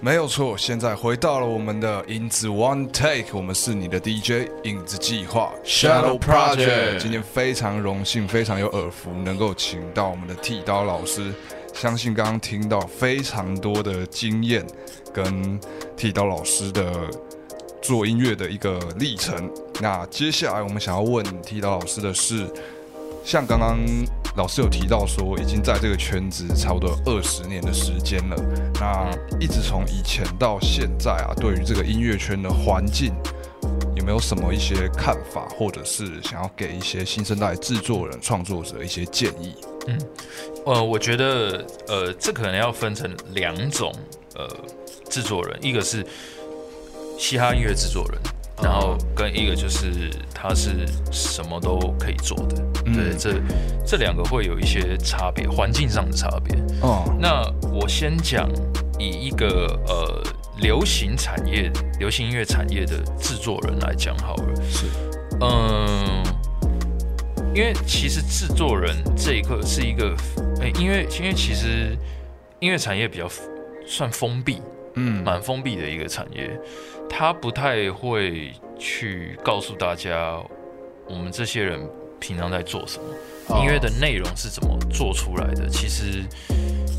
[0.00, 11.34] 没有错，现在回到了我们的影子 One Take，我们是你的 DJ 影子计划 Shadow Project 今天非常荣幸，非常有耳福，能够请到我们的剃刀老师。
[11.74, 14.64] 相信刚刚听到非常多的经验
[15.12, 15.60] 跟
[15.96, 16.92] 剃刀老师的
[17.82, 19.50] 做音乐的一个历程。
[19.80, 22.46] 那接下来我们想要问剃刀老师的是，
[23.24, 23.76] 像刚刚
[24.38, 28.36] 老师有提到说，已经在这个圈子差不多二十年的时间了。
[28.74, 29.10] 那
[29.40, 33.12] 一直从以前到现在啊，对于这个音乐圈的环境，
[33.96, 39.56] 有没有什么一些看法，或者是想要给一些新生代制作人、创作者一些建议？
[39.88, 39.98] 嗯，
[40.66, 43.92] 呃，我觉得，呃，这可能要分成两种，
[44.36, 44.48] 呃，
[45.10, 46.06] 制作人，一个是
[47.18, 48.20] 嘻哈音乐制作人，
[48.62, 53.40] 然后跟一个就是他是什么都可以做的，对，这
[53.86, 56.56] 这两个会有一些差别，环境上的差别。
[56.80, 58.48] 哦，那我先讲
[58.98, 60.22] 以一个呃
[60.60, 64.86] 流行产业、流行音乐产业的制作人来讲好了，是，
[65.40, 66.22] 嗯。
[67.54, 70.14] 因为其实制作人这一刻是一个，
[70.60, 71.96] 诶，因为因为其实
[72.60, 73.28] 音乐产业比较
[73.84, 74.62] 算封闭，
[74.94, 76.48] 嗯，蛮封闭的一个产业，
[77.08, 80.38] 他不太会去告诉大家
[81.08, 81.80] 我们这些人
[82.20, 85.68] 平常在做什么，音乐的内容是怎么做出来的。
[85.68, 86.24] 其实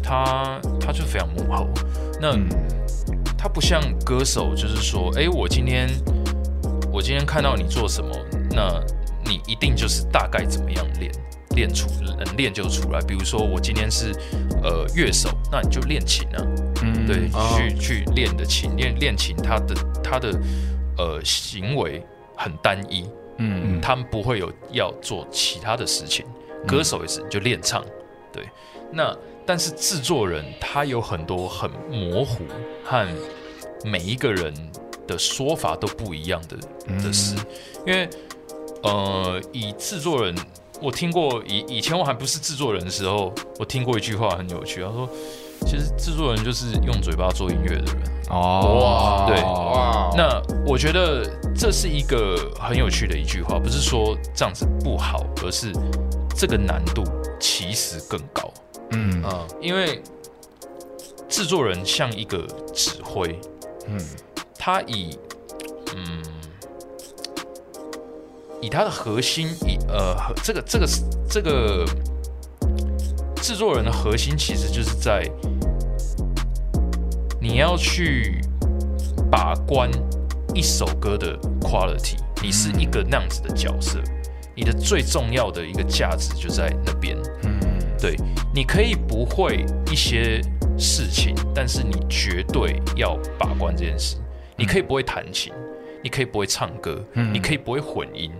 [0.04, 1.68] 他他就非常幕后，
[2.20, 2.38] 那
[3.38, 5.88] 他不像歌手，就是说，哎，我今天
[6.92, 8.10] 我今天看到你做什么，
[8.52, 8.84] 那。
[9.26, 11.12] 你一定就是大概怎么样练，
[11.60, 13.02] 练出能练就出来。
[13.02, 14.14] 比如说我今天是
[14.64, 16.40] 呃乐手，那你就练琴啊，
[16.82, 20.32] 嗯，对，去去练的琴，练练琴，他的他的
[20.98, 22.02] 呃行为
[22.38, 23.06] 很单一，
[23.40, 26.26] 嗯，他们不会有要做其他的事情。
[26.66, 27.84] 歌手也是，就练唱，
[28.32, 28.48] 对。
[28.90, 29.14] 那
[29.46, 32.46] 但是制作人他有很多很模糊
[32.86, 33.06] 和
[33.84, 34.54] 每一个人
[35.06, 36.58] 的说法都不一样的
[37.04, 37.36] 的事，
[37.86, 38.10] 因为。
[38.82, 40.34] 呃，以制作人，
[40.82, 45.10] 我听过以以前我还不是制作人的时候，我听过一句话很有趣，他说，
[45.66, 47.96] 其实制作人就是用嘴巴做音乐的人。
[48.30, 51.26] 哦，哇，对，哇，那我觉得
[51.56, 55.74] 这是一个很有趣的一句话，不是说这样子不好，而是
[56.36, 57.04] 这个难度
[57.40, 58.52] 其实更高。
[58.92, 60.02] 嗯啊，因为
[61.28, 63.40] 制作人像一个指挥，
[63.88, 64.00] 嗯，
[64.58, 65.18] 他以
[65.96, 66.24] 嗯。
[68.62, 70.88] 以它的核心，以呃，这个这个
[71.30, 71.86] 这个
[73.42, 75.24] 制作人的核心，其实就是在
[77.42, 78.42] 你要去
[79.32, 79.90] 把关
[80.54, 84.00] 一首歌的 quality，你是一个那样子的角色，
[84.56, 87.18] 你的最重要的一个价值就在那边。
[87.44, 87.60] 嗯，
[87.98, 88.18] 对，
[88.54, 90.42] 你可以不会一些
[90.78, 94.18] 事情，但是你绝对要把关这件事。
[94.58, 95.54] 你可以不会弹琴。
[96.04, 98.32] 你可以不会唱歌，你可以不会混音，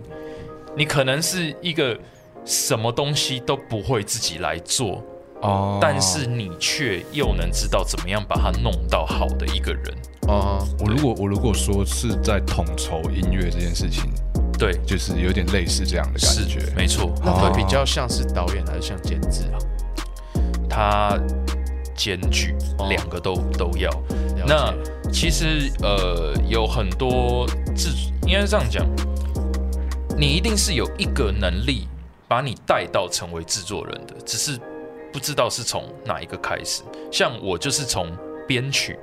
[0.76, 1.98] 你可能是一个
[2.44, 5.02] 什么东西都不会自己来做
[5.42, 9.84] 哦，但是你却又能知道怎么样把它弄到好的一个人
[10.28, 10.66] 哦。
[10.78, 14.10] 我如果我如果说是在统筹音乐这件事情，
[14.58, 17.12] 对，就是有点类似这样的感觉，没错。
[17.24, 19.58] 那会比较像是导演还是像监制啊？
[20.68, 21.18] 他
[21.94, 22.54] 兼具
[22.88, 23.90] 两个都都要。
[24.46, 24.72] 那
[25.12, 27.90] 其实呃有很多自
[28.26, 28.86] 应该是这样讲，
[30.16, 31.86] 你一定是有一个能力
[32.28, 34.58] 把你带到成为制作人的，只是
[35.12, 36.82] 不知道是从哪一个开始。
[37.10, 38.16] 像我就是从
[38.46, 38.98] 编曲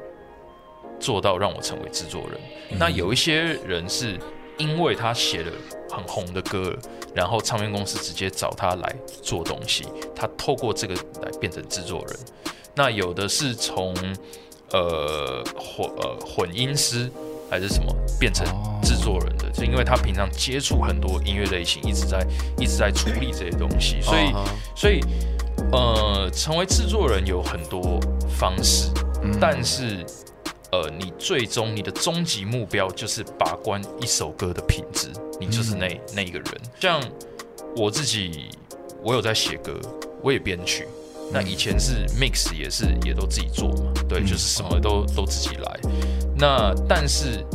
[1.00, 2.40] 做到让我成为制作人。
[2.80, 4.18] 那有一些人是
[4.58, 5.52] 因为他写了
[5.90, 6.76] 很红的歌，
[7.14, 9.86] 然后唱片公司直接找他来做东西，
[10.16, 12.18] 他透过这个来变成制作人。
[12.74, 13.94] 那有的是从
[14.72, 17.10] 呃混呃混音师
[17.50, 18.46] 还是什么变成
[18.84, 22.26] 制作人的，就因为他平常接触很多音乐类型，一直在
[22.58, 24.34] 一直在处理这些东西，所以
[24.76, 25.02] 所以
[25.72, 28.00] 呃成为制作人有很多
[28.38, 28.92] 方式，
[29.40, 30.06] 但是
[30.72, 35.08] 呃你最终你的终极目标就是把关一首歌的品质，
[35.40, 36.48] 你就是那那一个人。
[36.82, 37.02] 像
[37.76, 38.50] 我自己，
[39.02, 39.80] 我有在写歌，
[40.22, 40.86] 我也编曲。
[41.32, 45.80] 那以前是 mix 也是也都自己做嘛，对，就是什么都都自己来。
[46.36, 47.46] 那但是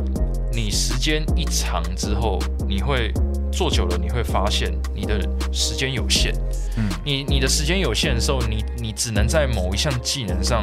[0.52, 2.38] 你时间一长之后，
[2.68, 3.12] 你会
[3.50, 5.20] 做久了，你会发现你的
[5.52, 6.34] 时间有限。
[6.76, 10.62] 嗯，你你的时间有限的时候，你你只能在某一项技能上，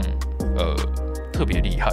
[0.58, 0.76] 呃，
[1.34, 1.92] 特别厉害。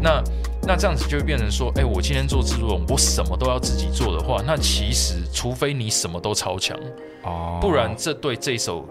[0.00, 0.22] 那
[0.62, 6.78] 那这样子就会变成说，哎，我今天做制作人，我什么都要自己做的话，那其实除非你什么都超强，
[7.22, 8.88] 哦，不然这对这首。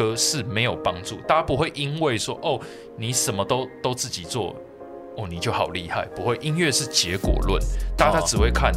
[0.00, 2.58] 歌是没有帮助，大家不会因为说哦，
[2.96, 4.56] 你什么都都自己做，
[5.18, 7.62] 哦你就好厉害，不会，音乐是结果论，
[7.98, 8.72] 大家只会看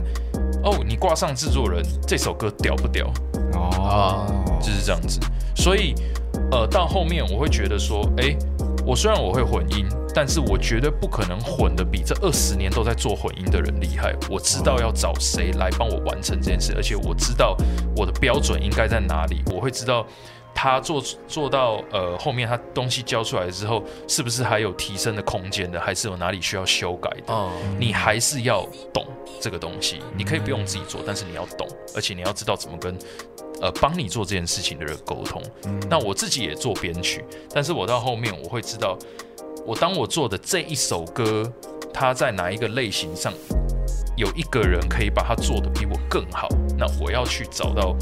[0.65, 3.09] 哦你挂上制作人这首歌屌不屌，
[3.53, 4.25] 哦，
[4.59, 5.17] 就是这样子。
[5.55, 5.95] 所以
[6.51, 8.35] 呃到后面我会觉得说，哎，
[8.85, 14.13] 我虽然我会混音，但是我绝对不可能混的比这二十年都在做混音的人厉害。
[14.29, 17.55] 我知道要找谁来帮我完成这件事，而且我知道
[17.95, 20.05] 我的标准应该在哪里，我会知道。
[20.55, 25.79] 他做做到呃后面，他东西交出来之后，是不是还有提升的空间的？
[25.79, 27.33] 还是有哪里需要修改的？
[27.33, 29.05] 哦，你还是要懂
[29.41, 29.99] 这个东西。
[30.15, 32.97] 你可以不用自己做，但是你要懂，而且你要知道怎么跟
[33.61, 35.41] 呃帮你做这件事情的人沟通。
[35.89, 38.97] 那我自己也做编曲，但是我到后面我会知道，
[39.65, 41.51] 我当我做的这一首歌，
[41.93, 43.33] 它在哪一个类型上
[44.15, 46.47] 有一个人可以把它做的比我更好，
[46.77, 47.95] 那我要去找到。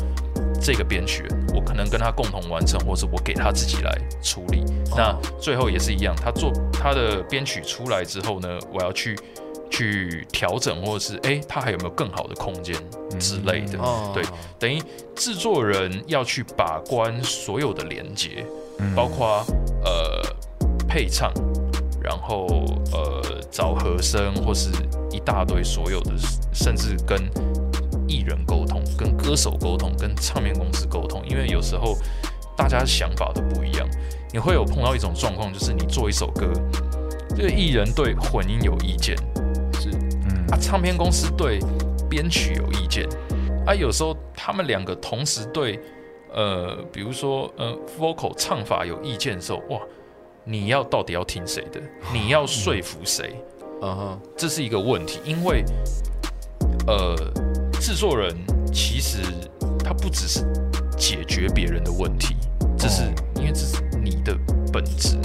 [0.64, 4.64] 这个编曲，我可能跟他共同完成，或是我给他自己来处理。
[4.96, 9.18] 那最后也是一样，他做他的编曲出来之后呢，我要去
[9.70, 12.76] 去调整，或者是哎，他还有没有更好的空间
[13.20, 13.80] 之类的。
[14.14, 14.24] 对，
[14.60, 14.82] 等于
[15.16, 18.46] 制作人要去把关所有的连接，
[18.96, 19.44] 包括
[19.84, 20.22] 呃
[20.88, 21.32] 配唱，
[22.02, 22.48] 然后
[22.92, 24.70] 呃找和声，或是
[25.12, 26.14] 一大堆所有的，
[26.54, 27.18] 甚至跟。
[28.12, 31.98] 艺人沟通，跟歌手沟通，跟唱片公司沟通，因为有时候
[32.58, 33.88] 大家想法都不一样，
[34.34, 36.52] 你会有碰到一种状况，就是你做一首歌，
[37.30, 39.16] 这个艺人对混音有意见，
[39.80, 39.90] 是，
[40.28, 41.60] 嗯，啊，唱片公司对
[42.10, 43.08] 编曲有意见，
[43.66, 45.80] 啊，有时候他们两个同时对，
[46.34, 49.80] 呃，比如说呃，vocal 唱法有意见的时候，哇，
[50.44, 51.80] 你要到底要听谁的？
[52.12, 53.36] 你要说服谁？
[53.82, 55.64] 嗯哼，这是一个问题，因为，
[56.88, 57.16] 呃。
[57.82, 58.32] 制作人
[58.72, 59.18] 其实
[59.84, 60.46] 他不只是
[60.96, 62.36] 解决别人的问题，
[62.78, 63.02] 这是
[63.38, 64.38] 因为这是你的
[64.72, 65.18] 本质。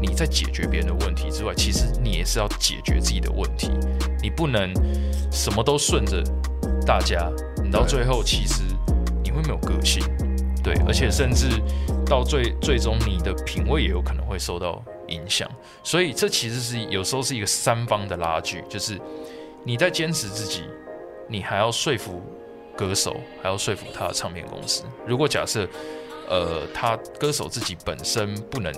[0.00, 3.70] 你在解决别人的问题之外，其实你也是要解决自己的问题。
[4.22, 4.72] 你不能
[5.30, 6.22] 什么都顺着
[6.86, 7.30] 大家，
[7.62, 8.62] 你到最后其实
[9.22, 10.02] 你会没有个性，
[10.64, 11.46] 对，而且甚至
[12.06, 15.46] 到最最终你的品味也有可能会受到影响。
[15.84, 18.98] 所以这其实是有时候是一个三方的拉锯，就是
[19.62, 20.62] 你在坚持自己。
[21.28, 22.22] 你还要说服
[22.76, 24.82] 歌手，还要说服他的唱片公司。
[25.06, 25.68] 如果假设，
[26.28, 28.72] 呃，他歌手自己本身不能，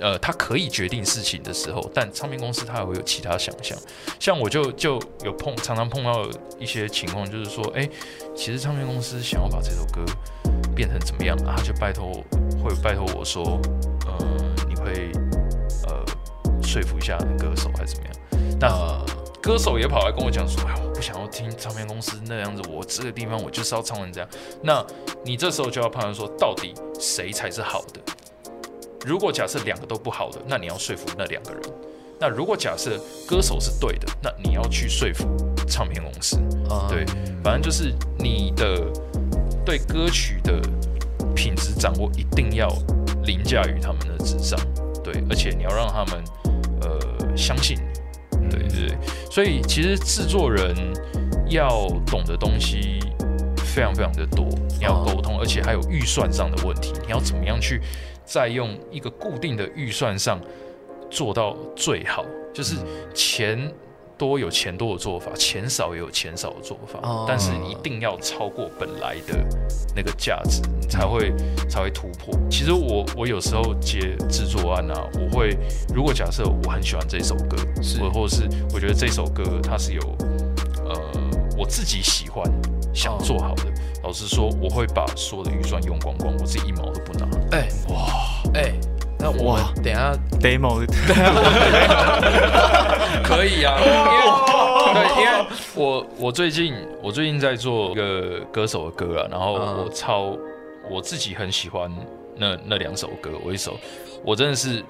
[0.00, 3.76] 呃，他可以决定事情的时候，但唱片公司他还会有其他想象。
[4.18, 6.28] 像我就就有碰，常常碰到
[6.58, 7.88] 一些情况，就是说，哎，
[8.34, 10.04] 其实唱片公司想要把这首歌
[10.74, 12.12] 变成怎么样啊，就拜托，
[12.62, 13.60] 会拜托我说，
[14.06, 14.16] 呃，
[14.68, 15.10] 你会
[15.88, 16.04] 呃
[16.62, 18.58] 说服一下歌手还是怎么样？
[18.60, 19.23] 那。
[19.44, 24.28] 歌手也跑来跟我讲说：“哎，我不想要听唱片公司那样子，我这个地方我就是要唱成这样。”
[24.64, 24.82] 那
[25.22, 28.00] 你这时候就要判断说，到底谁才是好的？
[29.04, 31.60] 如果假设两个都不好的，那你要说服那两个人。
[32.18, 35.26] 那如果假设歌手是对的，那你要去说服
[35.68, 36.38] 唱片公司。
[36.88, 37.04] 对，
[37.42, 38.90] 反正就是你的
[39.62, 40.58] 对歌曲的
[41.36, 42.66] 品质掌握一定要
[43.24, 44.58] 凌驾于他们的之上。
[45.02, 46.24] 对，而且你要让他们
[46.80, 47.93] 呃相信你。
[49.30, 50.74] 所以其实制作人
[51.48, 52.98] 要懂的东西
[53.56, 54.46] 非常非常的多，
[54.78, 57.80] 你要沟通，而且还有预算上的问题，你要怎么样去
[58.24, 60.40] 再用一个固定的预算上
[61.10, 62.76] 做到最好，就是
[63.14, 63.72] 钱。
[64.16, 69.44] 多有钱多的做法，钱少也有钱少的做法，但是一定要超过本来的
[69.94, 71.32] 那个价值，你才会
[71.68, 72.32] 才会突破。
[72.48, 75.56] 其实我我有时候接制作案啊，我会
[75.92, 80.00] 如果假设我很喜欢这首歌，是或者是我觉得这首歌它是有
[80.84, 80.94] 呃
[81.58, 82.44] 我自己喜欢
[82.94, 83.64] 想做好的，
[84.02, 87.26] 老实说，我会把所有的预算用光光，我自己一毛都不拿。
[87.50, 88.06] 哎哇
[88.54, 88.74] 哎。
[89.24, 90.84] 那我等下 demo
[93.24, 93.90] 可以啊，因为
[94.92, 100.36] 对，因为我我最近我最近在做一个歌手的歌啊，然后我超
[100.90, 101.90] 我自己很喜欢
[102.36, 103.80] 那那两首歌，我一首
[104.22, 104.84] 我真的是。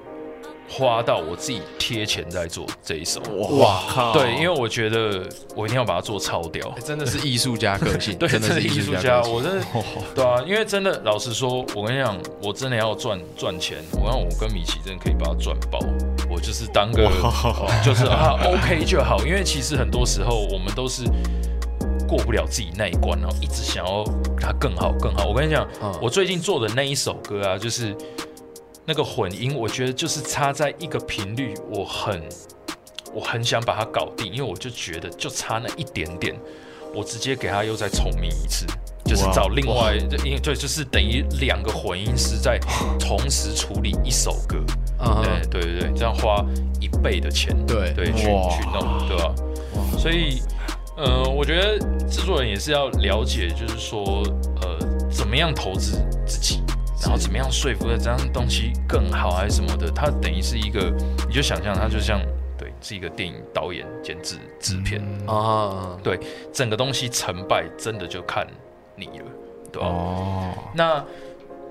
[0.69, 3.21] 花到我自己贴钱在做这一首，
[3.59, 4.13] 哇靠！
[4.13, 5.23] 对，因为我觉得
[5.55, 9.65] 我一定要把它做超屌，真的是艺术家个性， 对，真的是艺术家，我真的，
[10.17, 15.79] 对啊，因为真的，老实说，我跟你讲，我真的要赚赚钱，我让我跟米奇真的可以把它赚爆，
[16.31, 17.09] 我就是当个，
[17.85, 21.05] 就是啊，OK 就好，因为其实很多时候我们都是
[22.09, 24.03] 过不了自己那一关，然后一直想要
[24.41, 25.27] 它更好更好。
[25.27, 25.69] 我跟你讲，
[26.01, 27.95] 我最近做的那一首歌啊，就是。
[28.87, 32.23] 那个混音，我觉得就是差在一个频率，我很
[33.15, 36.35] 我很想把它搞定，因为我就觉得就差那一点点，
[36.95, 38.67] 我直接给他又再重名一次，
[39.05, 42.59] 就是找另外，因为对，就是等于两个混音师在
[42.99, 44.59] 同时处理一首歌，
[45.23, 46.45] 对对对，这样花
[46.81, 47.93] 一倍的钱，对。
[47.95, 49.35] 对，去去弄，对吧？
[49.97, 50.43] 所以，
[50.97, 54.23] 呃，我觉得制作人也是要了解，就是说，
[54.63, 54.79] 呃，
[55.11, 56.63] 怎么样投资自己，
[57.01, 60.93] 然后怎么样说服这样东西更好还是什么的，它等于是一个，
[61.29, 62.21] 你就想象它就像
[62.57, 66.19] 对，是一个电影导演监制制片，啊，对，
[66.53, 68.47] 整个东西成败真的就看
[68.97, 69.25] 你了，
[69.73, 69.89] 对吧？
[69.89, 71.05] 哦，那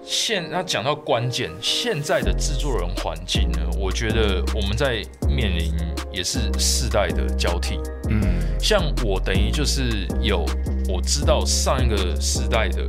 [0.04, 5.74] 现那讲到关键，现在的制作人环境呢，我觉得我们在面临
[6.12, 7.80] 也是世代的交替。
[8.10, 8.22] 嗯，
[8.60, 10.46] 像我等于就是有
[10.90, 12.86] 我知道上一个时代的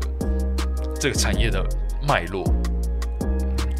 [0.98, 1.64] 这个产业的
[2.06, 2.44] 脉络，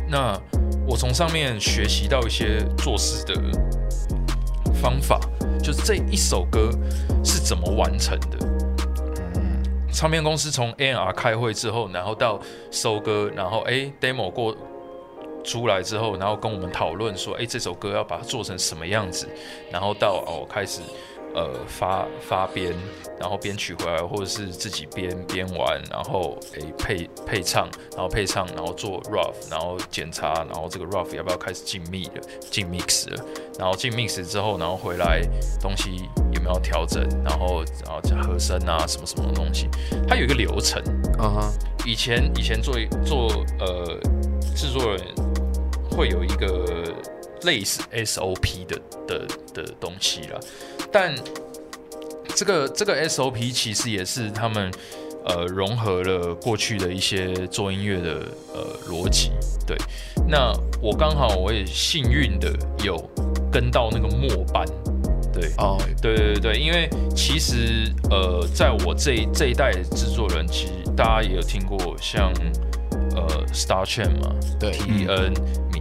[0.09, 0.41] 那
[0.87, 3.35] 我从上面学习到一些做事的
[4.75, 5.21] 方法，
[5.63, 6.71] 就是这一首歌
[7.25, 8.39] 是怎么完成的。
[9.93, 12.41] 唱片公司从 A&R 开会之后，然后到
[12.71, 14.55] 收歌，然后哎 demo 过
[15.45, 19.29] 出来之后，然后跟我们讨论说，哎这首歌要把它做成什么样子，
[19.71, 20.81] 然后到哦开始
[21.35, 22.73] 呃发发编，
[23.19, 33.25] 然后编曲回来，或者是自己编编完，然后诶配配唱，然后配唱，然后做 rough，然后检查，然后这个 rough 要不要开始进密了，进 mix 了，
[33.59, 35.21] 然后进 mix 之后，然后回来
[35.61, 39.69] 东西有没有调整，然后然后加和声啊什么什么的东西，
[40.09, 40.83] 它有一个流程。
[41.19, 41.53] 啊哈，
[41.87, 42.75] 以前以前做
[43.05, 43.99] 做呃
[44.55, 45.01] 制作人
[45.91, 46.65] 会有一个
[47.45, 50.41] 类似 SOP 的的的东西啦，
[50.91, 51.15] 但
[52.35, 54.71] 这个这个 SOP 其实也是他们
[55.25, 59.31] 呃融合了过去的一些做音乐的呃逻辑。
[59.67, 59.77] 对，
[60.29, 62.99] 那我刚好我也幸运的有
[63.51, 64.67] 跟到那个末班，
[65.33, 72.31] 对，哦，对对对对，因为其实呃，在我这一这一代的制作人，其实大家也有听过像
[73.17, 75.33] 呃 Star Chain 嘛对，T N、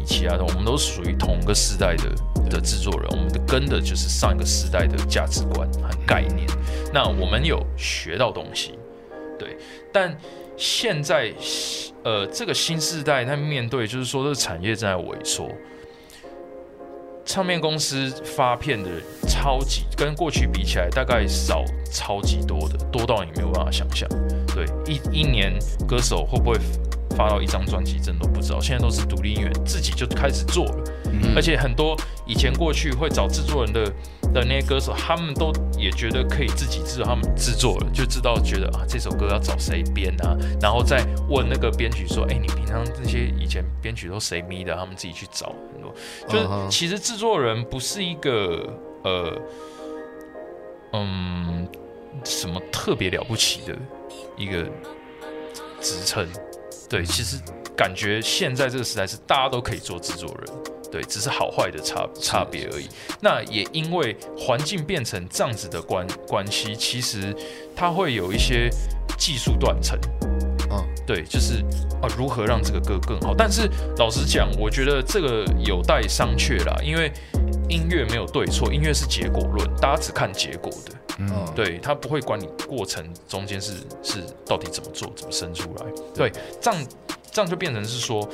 [0.04, 6.46] 米奇啊，我们都属于同个时代的的制作人，我们的跟的就是上一个时代的价值观和概念。
[6.94, 8.78] 那我们有学到东西，
[9.40, 9.58] 对，
[9.94, 10.16] 但
[10.58, 11.34] 现在
[12.04, 15.50] 呃这个新时代，它面对就是说这个产业正在萎缩。
[17.26, 18.90] 唱片公司发片的
[19.30, 24.08] 超级跟过去比起来，大概少超级多的，多到你没有办法想象。
[24.54, 25.58] 对，一一年
[25.88, 26.58] 歌手会不会
[27.16, 28.60] 发到一张专辑，真的都不知道。
[28.60, 30.84] 现在都是独立音乐自己就开始做了，
[31.36, 33.86] 而且很多以前过去会找制作人的
[34.34, 45.94] 的那些歌手，他们都也觉得可以自己制作，他们制作了就知道觉得啊这首歌要找谁编啊，然后再问那个编曲说，哎，你平常这些以前编曲都谁咪的，他们自己去找很多。
[46.28, 49.38] 就是其实制作人不是一个呃
[50.94, 51.68] 嗯
[52.24, 53.76] 什么特别了不起的
[54.38, 54.64] 一个
[55.82, 56.28] 职称，
[56.94, 57.38] 对，其实
[57.76, 60.48] 感觉现在这个时代是大家都可以做制作人，
[60.92, 62.88] 对，只是好坏的差差别而已。
[63.20, 67.36] 那也因为环境变成这样子的关关系，其实
[67.76, 68.70] 它会有一些
[69.18, 70.00] 技术断层。
[70.70, 71.66] 嗯，对，就是
[72.04, 73.34] 啊，如何让这个歌更好？
[73.34, 77.10] 但是老实讲，我觉得这个有待商榷啦，因为
[77.70, 85.86] 音乐没有对错，音乐是结果论，大家只看结果的，嗯，对他不会管你过程中间是是到底怎么做，怎么生出来。
[86.14, 86.30] 对，
[86.62, 86.86] 这样
[87.32, 88.28] 这样就变成是说，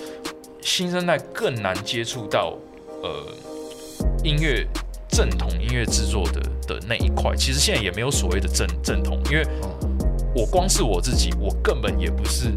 [0.61, 2.57] 新生代更难接触到
[3.03, 3.27] 呃
[4.23, 4.65] 音乐
[5.09, 7.35] 正统音乐制作的的那一块。
[7.35, 9.45] 其实现在也没有所谓的正正统，因为
[10.35, 12.51] 我光是我自己，我根本也不是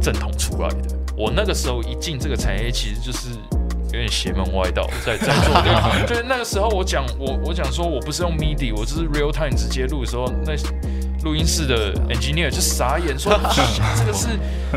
[0.00, 0.96] 正统出来的。
[1.16, 3.30] 我那个时候一进这个产业，其实就是
[3.86, 10.52] 有点邪门歪道， 在在做对，就是那个时候我讲我我讲说我不是用 MIDI，我就是 real time 直接录的时候，那
[11.24, 13.32] 录音室的 engineer 就傻眼说，
[13.96, 14.28] 这个是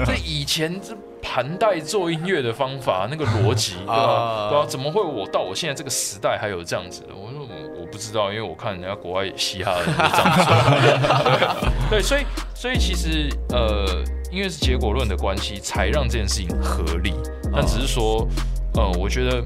[0.05, 3.93] 这以前这盘带做音乐的方法，那个逻辑 对吧？
[3.93, 7.09] 啊对啊，怎么会我到我现在这个时代还有这样子的？
[7.13, 11.89] 我说嗯我不知道，因为我看人家国外嘻哈的都这样做。
[11.91, 12.21] 对 对，所以
[12.55, 13.85] 所以其实呃，
[14.31, 17.13] 因为是结果论的关系，才让这件事情合理。
[17.53, 18.27] 但只是说，
[18.75, 19.43] 呃，我觉得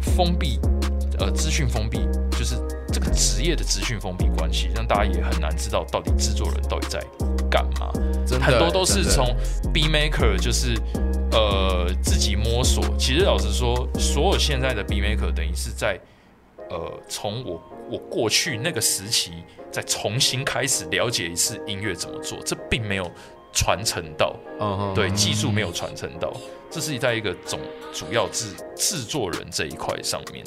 [0.00, 0.58] 封闭，
[1.18, 1.98] 呃，资讯封闭，
[2.30, 2.56] 就是
[2.90, 6.98] 这个职业的资讯封闭关系，让大家也很难知道到底制作人到底在
[7.50, 7.92] 干嘛。
[8.40, 9.36] 很多都是从
[9.72, 10.74] B maker 就是
[11.32, 12.82] 呃自己摸索。
[12.98, 16.00] 其实老实说，所有现在的 B maker 等于是在
[16.70, 19.32] 呃从我我过去那个时期
[19.70, 23.10] 再重新开始了解一次音乐怎么做，这并没有
[23.56, 24.36] 传承到，
[24.94, 26.30] 对技术没有传承到，
[26.70, 27.58] 这是在一个总
[27.90, 30.44] 主要制制作人这一块上面。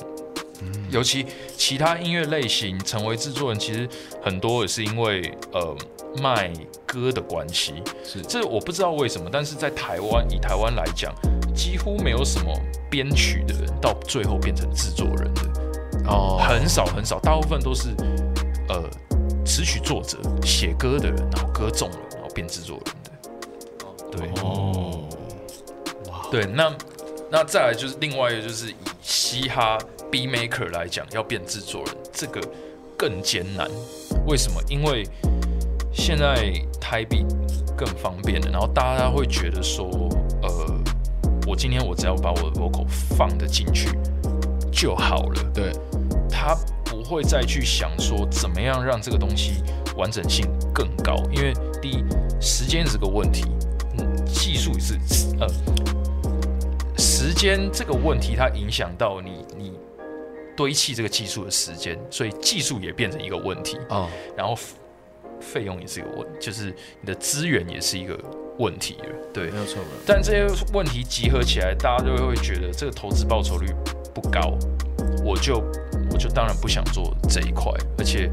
[0.92, 1.26] 尤其
[1.58, 3.90] 其他音乐类型成为制作人，其实
[4.22, 5.76] 很多也是因为呃
[6.22, 6.52] 卖
[6.86, 7.82] 歌的关系。
[8.04, 8.22] 是。
[8.22, 11.16] 这我不知道为什么，但是在台湾以台湾来讲，
[11.56, 12.54] 几乎没有什么
[12.92, 15.42] 编曲的人到最后变成制作人的，
[16.10, 17.96] 哦，很少很少，大部分都是
[18.68, 18.84] 呃
[19.46, 22.86] 词曲作者写歌的人，然后歌中了，然后变制作人。
[22.86, 22.99] 的。
[24.20, 25.04] 对，哦，
[26.30, 26.76] 对，那
[27.32, 29.78] 那再来就是另外一个，就是以嘻哈
[30.12, 32.42] B maker 来讲，要变制作人，这个
[32.98, 33.70] 更艰难。
[34.26, 34.62] 为什么？
[34.68, 35.08] 因为
[35.94, 37.26] 现在台币
[37.78, 39.88] 更方便了，然后大家会觉得说，
[40.42, 40.50] 呃，
[41.48, 42.86] 我今天我只要把我的 vocal
[43.18, 43.90] 放得进去
[44.72, 45.72] 就好了，对，
[46.30, 49.64] 他不会再去想说怎么样让这个东西
[49.96, 52.04] 完整性更高，因为第一，
[52.40, 53.59] 时间是个问题，嗯，
[54.30, 54.96] 技术也是，
[55.40, 55.48] 呃，
[56.98, 59.74] 时间这个问题它影响到你你
[60.56, 64.08] 堆砌这个技术的时间，所以技术也变成一个问题，哦，
[64.38, 64.76] 然后费
[65.40, 68.20] 费用也是一个问，就是你的资源也是一个
[68.58, 73.68] 问题了，对没，有错，但这些问题集合起来，大家就会觉得这个投资报酬率
[74.14, 74.58] 不高，
[75.24, 75.64] 我就
[76.12, 78.30] 我就当然不想做这一块，而且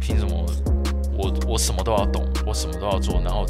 [0.00, 0.46] 凭什么
[1.18, 3.44] 我我什么都要懂，我什么都要做，然后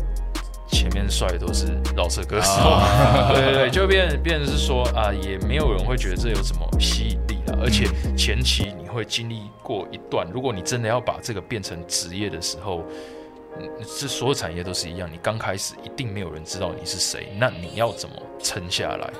[0.70, 2.52] 前面帅的都是老色歌手，
[3.34, 12.84] 对对对，就变变成是说啊，也没有人会觉得这有什么吸引力了，而且前期你会经历过一段，如果你真的要把这个变成职业的时候。
[13.58, 13.64] 嗯
[13.98, 19.10] 这所有产业都是一样，你刚开始一定没有人知道你是谁，那你要怎么撑下来？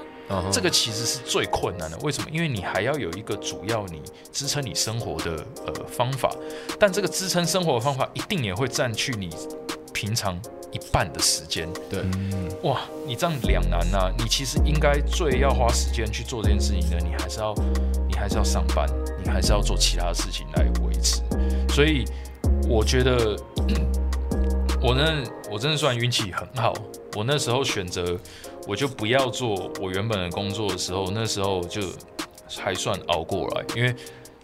[0.53, 1.99] 这个其实是最困难的。
[2.03, 2.29] 为什么？
[2.31, 4.01] 因为你还要有一个主要你
[4.31, 6.31] 支撑你生活的呃方法，
[6.79, 9.31] 但这个支撑生活的方法一定也会占据你
[9.93, 10.39] 平常
[10.73, 11.69] 一半的时间。
[11.91, 17.55] 对，嗯，哇，你这样两难呐、你其实应该最要花时间去做这件事情的，你还是要
[18.07, 18.87] 你还是要上班，
[19.23, 21.23] 你还是要做其他的事情来维持。
[21.71, 22.05] 所以
[22.69, 23.37] 我觉得，
[23.69, 23.93] 嗯
[24.81, 26.73] 我那我真的算运气很好。
[27.17, 28.17] 我那时候选择，
[28.67, 31.83] 我就不要做我原本的工作的时候，那时候就
[32.61, 33.93] 还算熬过来，因为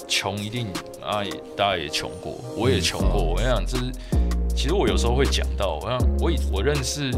[0.09, 0.67] 穷一定
[1.01, 3.23] 啊，也大家也穷过，我也穷过。
[3.23, 3.93] 我讲，这是
[4.55, 7.11] 其实我有时候会讲到，我想我以我认识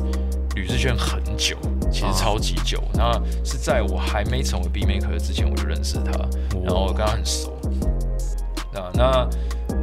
[0.55, 1.57] 吕志轩很久，
[1.92, 2.83] 其实超级久。
[2.94, 3.12] 那
[3.44, 6.12] 是在我还没成为 B Maker 之前，我就认识他，
[6.64, 7.57] 然后我跟他很熟。
[8.72, 9.29] 那那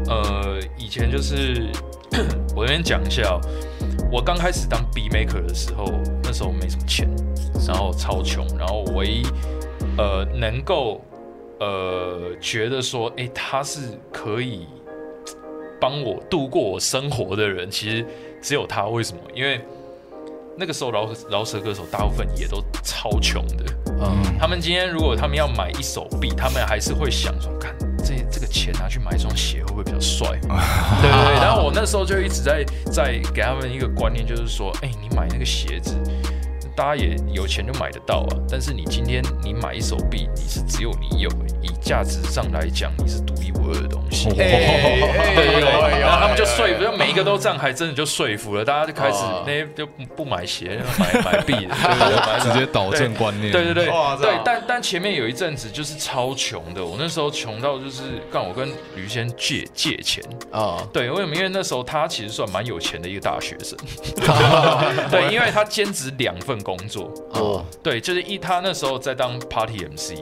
[0.07, 1.69] 呃，以前就是
[2.55, 3.39] 我这边讲一下哦、
[4.11, 5.85] 我刚开始当 B Maker 的时候，
[6.23, 7.09] 那时候没什么钱，
[7.67, 9.23] 然后超穷，然后唯一
[9.97, 11.01] 呃能够
[11.59, 13.79] 呃觉得说，哎、他是
[14.11, 14.67] 可以
[15.83, 18.05] 帮我度过我生活的人，其实
[18.41, 18.85] 只有他。
[18.85, 19.19] 为什么？
[19.35, 19.59] 因为
[20.57, 23.65] 那个时候饶饶舌歌手大部分也都超穷的，
[23.99, 30.29] 嗯，他们今天如果他们要买一手币，他们还是会想说，看这这个钱拿去买一双鞋会不会比较帅？
[30.39, 31.33] 对不对。
[31.41, 35.95] 然后我那时候就一直在在给他们一个观念，就是说，哎、你买那个鞋子，
[36.77, 38.39] 大家也有钱就买得到啊。
[38.49, 41.29] 但是你今天你买一手币，你是只有你有，
[41.63, 44.29] 以价值上来讲，你是独一无二的东西。
[44.29, 44.35] 哎
[45.35, 49.43] 对对对，哎然后他们就说服，就每一个都这样，还真的就说服了，大家就开始哦。
[49.45, 51.53] 那就不不买鞋，买买币
[52.41, 54.39] 直接导正观念，对对对对。
[54.45, 61.35] 但但前面有一阵子就是超穷的，我那时候穷到就是干我跟吕先借借钱，啊， 对，为什么？
[61.35, 63.77] 因为那时候他其实算蛮有钱的一个大学生，
[65.09, 70.13] 对，因为他兼职两份工作，哦，对，就是一他那时候在当 Party MC，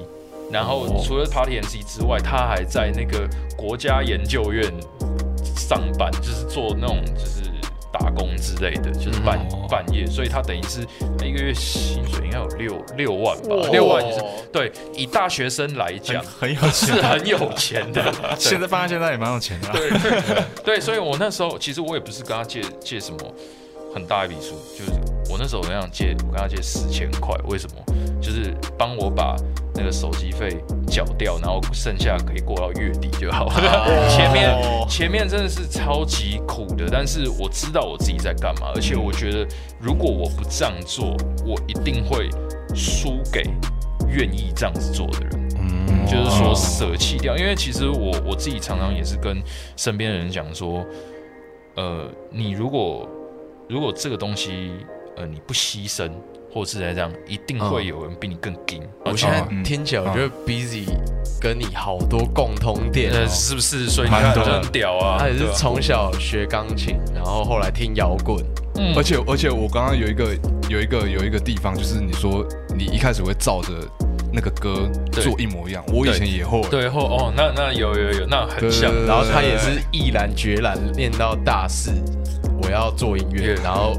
[0.51, 4.63] 然后除了 Party MC 之外，他还在那个国家研究院
[5.55, 7.49] 上班，就是做那种就是
[7.91, 10.85] 打工之类的，就是半、哦半夜，所以他等于是
[11.17, 14.03] 他一个月薪水应该有六六万吧哇，六万
[14.51, 18.39] 对，以大学生来讲 很有钱，是很有钱的， 对。
[18.39, 19.69] 现在放在现在也蛮有钱的。
[19.69, 19.73] 啊。
[19.73, 20.43] 对
[20.75, 23.17] 对，所以我那时候其实我也不是跟他借借什么
[23.93, 24.91] 很大一笔数，就是
[25.29, 27.95] 我那时候我想借，我跟他借四千块，为什么？
[28.21, 29.35] 就是帮我把
[29.81, 34.07] 那个手机费缴掉，然后剩下可以过到月底就好了。
[34.15, 39.47] 前面前面真的是超级苦的，但是我知道我自己在干嘛，而且我觉得
[39.79, 42.29] 如果我不这样做，我一定会
[42.75, 43.43] 输给
[44.07, 45.49] 愿意这样子做的人。
[45.57, 49.41] 嗯就是说舍弃掉，因为其实我我自己常常也是跟
[49.77, 50.85] 身边的人讲说，
[51.75, 53.09] 呃，你如果
[53.67, 54.71] 如果这个东西
[55.15, 56.11] 呃你不牺牲，
[56.53, 58.81] 或是在这样，一定会有人比你更硬。
[59.05, 60.85] 我现在嗯听起来，我觉得 Busy
[61.39, 63.11] 跟你好多共通点。
[63.29, 63.87] 是不是？
[63.87, 68.37] 所以你看蛮多的就很屌啊，他也是从小学钢琴，然后后来听摇滚，
[68.77, 68.93] 嗯。
[68.95, 70.35] 而且而且我刚刚有一个
[70.69, 73.69] 有一个有一个地方，就是你说你一开始会照着
[74.33, 78.91] 那个歌做一模一样，我以前也会，对后哦，那那有有有，那很像。
[79.07, 81.91] 然后他也是毅然决然练到大四，
[82.61, 83.97] 我要做音乐，然后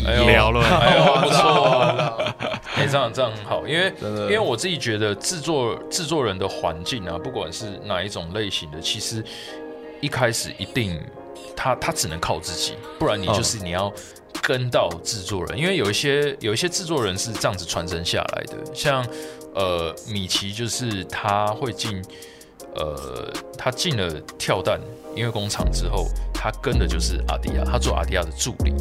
[0.00, 0.60] 聊了。
[0.62, 2.34] 哎呦不错啊。
[2.74, 9.22] 哎、这样这样很好，因为因为我自己觉得制作制作人的环境啊，不管是哪一种类型的，其实
[10.00, 10.98] 一开始一定
[11.54, 13.92] 他他只能靠自己，不然你嗯就是你要
[14.40, 19.06] 跟到制作人，因为有一些有一些制作人是这样子传承下来的，像
[19.54, 22.02] 呃米奇就是他会进
[22.74, 24.80] 呃他进了跳蛋
[25.14, 28.72] 音乐工厂之后，他跟的就是阿迪亚，他做阿迪亚的助理，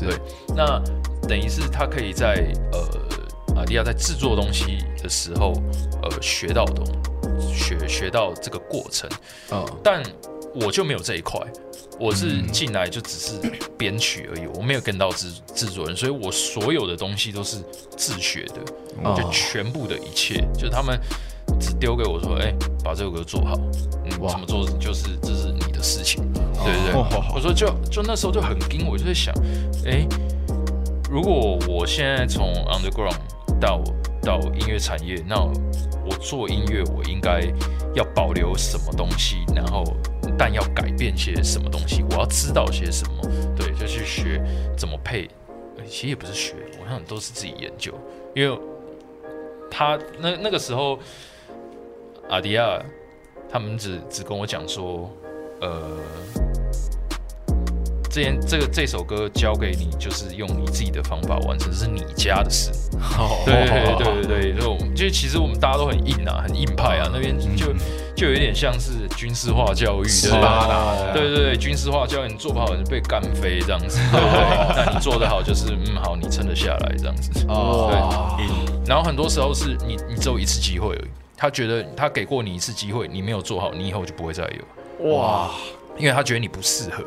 [0.00, 0.16] 对，
[0.54, 0.82] 那
[1.26, 5.52] 等于是他可以在呃阿迪亚在制作东西的时候，
[6.02, 6.84] 呃学到东
[7.52, 9.08] 学学到这个过程，
[9.50, 10.02] 嗯，但
[10.54, 11.40] 我就没有这一块，
[11.98, 13.32] 我是进来就只是
[13.76, 17.58] 编曲而已，我没有跟到制制作人，所以我所有的东西都是
[17.96, 18.54] 自学的，
[19.04, 19.14] 哦。
[19.16, 20.98] 就全部的一切，就是他们
[21.60, 23.54] 只丢给我说，哎、把这首歌做好，
[24.04, 25.47] 嗯，怎么做就是这是你
[25.78, 27.00] 的事情，对对对。
[27.00, 29.32] 哇我说就就那时候就很惊，我就在想，
[29.86, 30.06] 哎、
[31.10, 33.16] 如果我现在从 underground
[33.60, 33.80] 到
[34.20, 37.40] 到音乐产业，那我做音乐，我应该
[37.94, 39.84] 要保留什么东西，然后
[40.36, 43.22] 但要改变些什么东西，我要知道些什么，
[43.56, 44.42] 对，就去学
[44.76, 45.28] 怎么配。
[45.78, 47.94] 呃其实也不是学，我想都是自己研究，
[48.34, 48.58] 因为
[49.70, 50.98] 他那那个时候，
[52.28, 52.82] 阿迪亚
[53.48, 55.08] 他们只只跟我讲说，
[55.60, 55.82] 呃，
[58.10, 62.70] 这件这个这首歌交给你，就是用你自己的方法完成，是你家的事。
[63.44, 67.66] 对对对对对，就就其实我们大家都很硬啊，很硬派啊，那边就
[68.16, 71.22] 就有一点像是军事化教育，对吧对？
[71.22, 74.84] 对对对，军事化教育，你做不好你被干飞这样子，对 不对？
[74.84, 77.44] 那你做得好，就是嗯好，你撑得下来这样子。
[77.48, 78.36] 哦，
[78.86, 84.64] 然后很多时候是你你只有一次机会而已，他觉得他给过你一次机会，你没有做好，你以后就不会再有，
[85.00, 85.50] 哇。
[85.98, 87.02] 因为他觉得你不适合，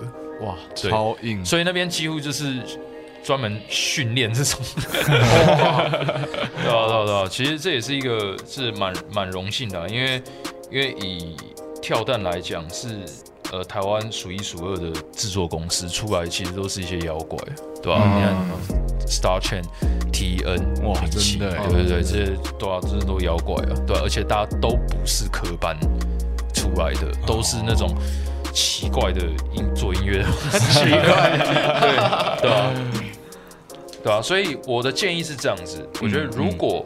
[0.45, 0.91] 哇，对。
[0.91, 2.61] 超硬，所以那边几乎就是
[3.23, 4.59] 专门训练这种。
[4.91, 5.89] 对啊
[6.61, 10.21] 对啊对啊，其实这也是一个是蛮蛮荣幸的啊、因为
[10.69, 11.35] 因为以
[11.81, 12.99] 跳蛋来讲是。
[13.51, 17.37] 呃，台湾数一数二的制作公司出来，其实都是一些妖怪，
[17.83, 18.07] 对吧、嗯。
[18.15, 18.33] 你看
[19.05, 19.61] Star Chain、
[20.13, 21.63] TN，哇米奇真的耶。
[21.69, 22.25] 对对对，这些
[22.57, 25.77] 对啊，这些都妖怪啊，对啊而且大家都不是科班
[26.61, 27.89] 出来的，都是那种
[28.53, 29.21] 奇怪的
[29.53, 31.37] 音做音乐 的，奇怪，
[31.81, 31.95] 对
[32.41, 32.77] 对啊，
[34.03, 36.85] 对啊，所以我的建议是这样子，我觉得如果、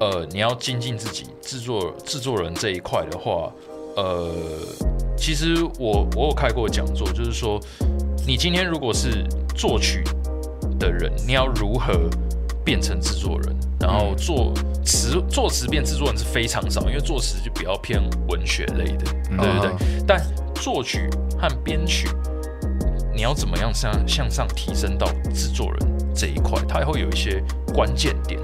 [0.00, 3.52] 呃你要精进自己制作制作人这一块的话，
[3.96, 4.32] 呃，
[5.16, 7.60] 其实我我有开过讲座，就是说
[8.26, 10.02] 你今天如果是作曲
[10.78, 11.92] 的人，你要如何
[12.64, 19.04] 变成制作人，然后作词作词变制作人是非常少，因为作词就比较偏文学类的，
[19.36, 20.04] 对对对。
[20.06, 22.08] 但作曲和编曲，
[23.12, 27.42] 你要怎么样向向上提升到制作人这一块，它会有一些
[27.74, 28.40] 关键点。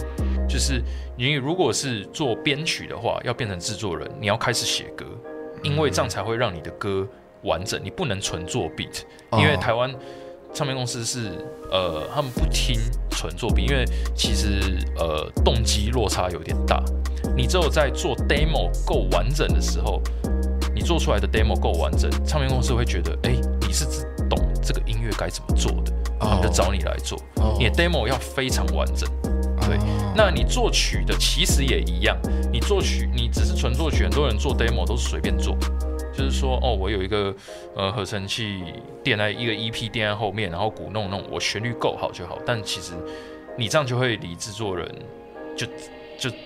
[0.48, 0.82] 就是
[1.16, 5.06] 你如果是做编曲的话，要变成制作人，你要开始写歌，
[5.62, 7.06] 因为这样才会让你的歌
[7.42, 7.80] 完整。
[7.84, 9.94] 你不能纯做 beat，因为台湾
[10.54, 12.80] 唱片公司是呃，他们不听
[13.10, 13.84] 纯作 beat，因为
[14.14, 16.82] 其实呃动机落差有点大。
[17.36, 20.02] 你只有在做 demo 够完整的时候，
[20.74, 23.84] 你做出来的 demo 够完整，唱片公司会觉得，哎、你是
[24.28, 27.18] 懂这个音乐该怎么做的，他们就找你来做。
[27.58, 29.08] 你的 demo 要非常完整。
[29.68, 29.76] 对，
[30.16, 32.16] 那你作曲的其实也一样，
[32.50, 35.56] 你作曲你只是纯作曲，很多人做 demo 都是随便做，
[36.18, 37.32] 就是说哦，我有一个
[37.76, 38.60] 呃合成器
[39.04, 42.36] 垫在一个 EP 垫在后面，然后鼓弄弄，我旋律够好就好。
[42.44, 42.92] 但其实
[43.56, 44.92] 你这样就会离制作人
[45.56, 45.64] 就
[46.18, 46.36] 就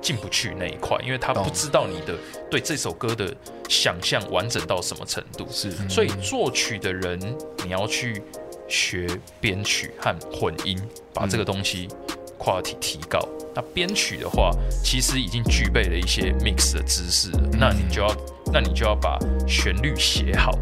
[0.00, 2.16] 进不去那一块，因为他不知道你的
[2.50, 3.30] 对这首歌的
[3.68, 5.46] 想象完整到什么程度。
[5.50, 7.20] 是所以作曲的人
[7.62, 8.22] 你要去
[8.66, 9.06] 学
[9.38, 10.80] 编曲和混音，
[11.12, 11.88] 把这个东西
[12.38, 13.20] quality 提高。
[13.54, 14.50] 那编曲的话，
[14.82, 18.08] 其实已经具备了一些 mix 的知识了，那你就要，
[18.54, 20.56] 那你就要把旋律写好，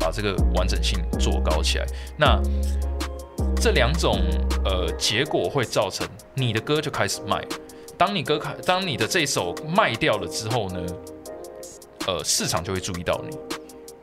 [0.00, 1.86] 把这个完整性做高起来。
[2.18, 2.42] 那
[3.60, 4.20] 这两种
[4.64, 7.40] 呃结果会造成你的歌就开始卖。
[7.96, 10.80] 当你歌开，当你的这首卖掉了之后呢，
[12.06, 13.36] 呃，市场就会注意到你，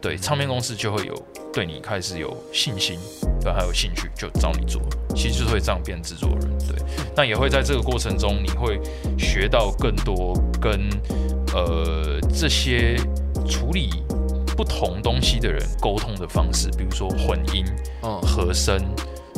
[0.01, 1.13] 对，唱片公司就会有
[1.53, 2.97] 对你开始有信心，
[3.39, 4.81] 对，还有兴趣，就找你做，
[5.13, 6.83] 其实就是会这样变制作人，对。
[7.15, 8.79] 那也会在这个过程中，你会
[9.15, 10.89] 学到更多跟
[11.53, 12.95] 呃这些
[13.47, 13.89] 处理
[14.55, 17.65] 不同东西的人沟通的方式，比如说混音、
[18.01, 18.77] 嗯和声，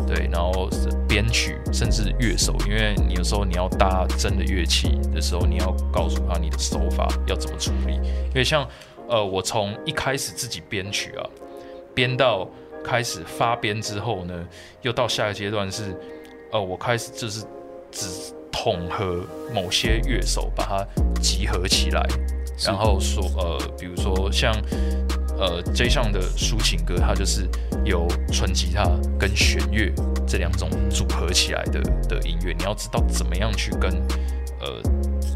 [0.07, 0.69] 对，然后
[1.07, 7.95] 编曲，甚至乐手，因为你有时候你要搭真的乐器的时候，你要告诉他你的手法要怎么处理。
[7.95, 8.67] 因为像
[9.07, 11.23] 呃，我从一开始自己编曲啊，
[11.93, 12.49] 编到
[12.83, 14.33] 开始发编之后呢，
[14.81, 15.95] 又到下一个阶段是，
[16.51, 17.45] 呃，我开始就是
[17.91, 18.07] 只
[18.51, 22.01] 统合某些乐手，把它集合起来，
[22.63, 24.53] 然后说呃，比如说像
[25.37, 27.49] 呃 J 项的抒情歌，它就是
[27.83, 28.85] 由纯吉他
[29.19, 29.93] 跟弦乐
[30.27, 32.53] 这两种组合起来的的音乐。
[32.57, 33.91] 你要知道怎么样去跟
[34.61, 34.81] 呃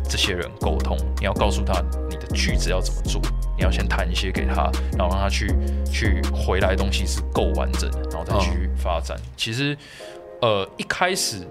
[0.08, 3.22] 这些人沟通，你要告诉他你的句子要怎么做，
[3.58, 5.54] 你要先弹一些给他，然后让他去
[5.92, 9.18] 去回来的东西是够完整的，然后再去发展。
[9.36, 9.78] 其实
[10.42, 11.46] 呃一开始。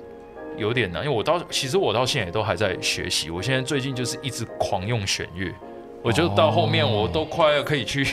[0.59, 3.31] 有点难，因为我到其实我到现在也都还在学习。
[3.31, 5.53] 我现在最近就是一直狂用弦乐，
[6.03, 8.05] 我就到后面我都快要可以去，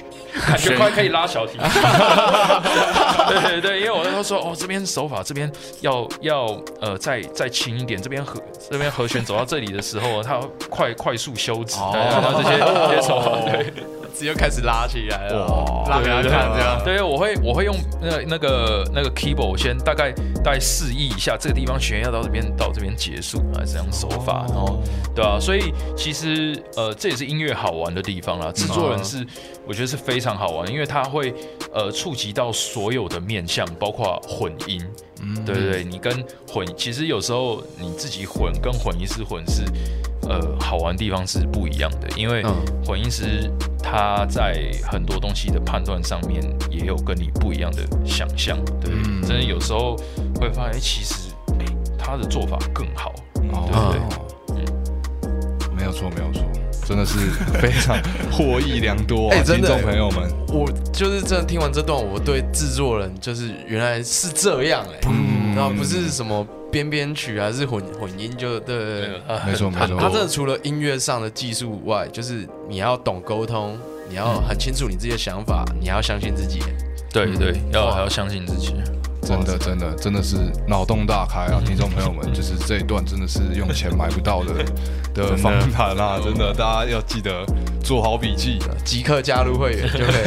[0.47, 1.57] 感觉快可以拉小提。
[3.27, 6.45] 对对对，因为我那时候说哦，这边手法这边要要
[6.79, 13.73] 呃再再轻一点，这边和这边和弦走到这里的时候，它快快速休止，然后这些这些手法对。
[14.17, 16.81] 直接开始拉起来了，拉给他看这样。
[16.83, 20.11] 对，我会我会用那那个那个 keyboard，我先大概
[20.43, 24.81] 大概示意一下，这个地方弦要到这边到这边结束，还是这样手法，然后
[25.13, 28.51] 对啊，所以其实呃这也是音乐好玩的地方啦。
[28.53, 29.25] 制作人是
[29.67, 31.33] 我觉得是非常好玩，因为他会
[31.73, 34.81] 呃触及到所有的面向，包括混音。
[35.21, 39.63] 嗯，对对对，你跟混其实有时候你自己混跟混音师混是。
[40.27, 42.43] 呃，好玩地方是不一样的，因为
[42.83, 43.47] 混音师
[43.87, 49.95] 他在很多东西的判断上面也有跟你不一样的想象，对，真的有时候
[50.39, 51.65] 会发现，其实哎，
[51.97, 54.01] 他的做法更好，对不对？
[54.55, 56.43] 嗯，没有错，没有错，
[56.83, 57.17] 真的是
[57.61, 57.95] 非常
[58.31, 64.99] 获益良多，哎，听众朋友们，我就是真的听完这段，我对制作人就是原来是这样，哎，
[65.55, 66.45] 然后不是什么。
[66.75, 69.07] 编编曲还是混混音，就对，
[69.45, 69.97] 没错没错。
[69.97, 76.59] 他这除了音乐上的技术外，就是你要懂沟通，你要很清楚你自己的想法，你还要相信自己。
[77.13, 78.73] 对对，要还要相信自己。
[79.21, 80.35] 真的真的真的是
[80.67, 81.61] 脑洞大开啊！
[81.65, 84.53] 听众朋友们，就是这一段真的是用钱买不到的
[85.15, 86.19] 的访谈啊！
[86.21, 87.45] 真的，大家要记得
[87.81, 90.25] 做好笔记， 即刻加入会员就可以。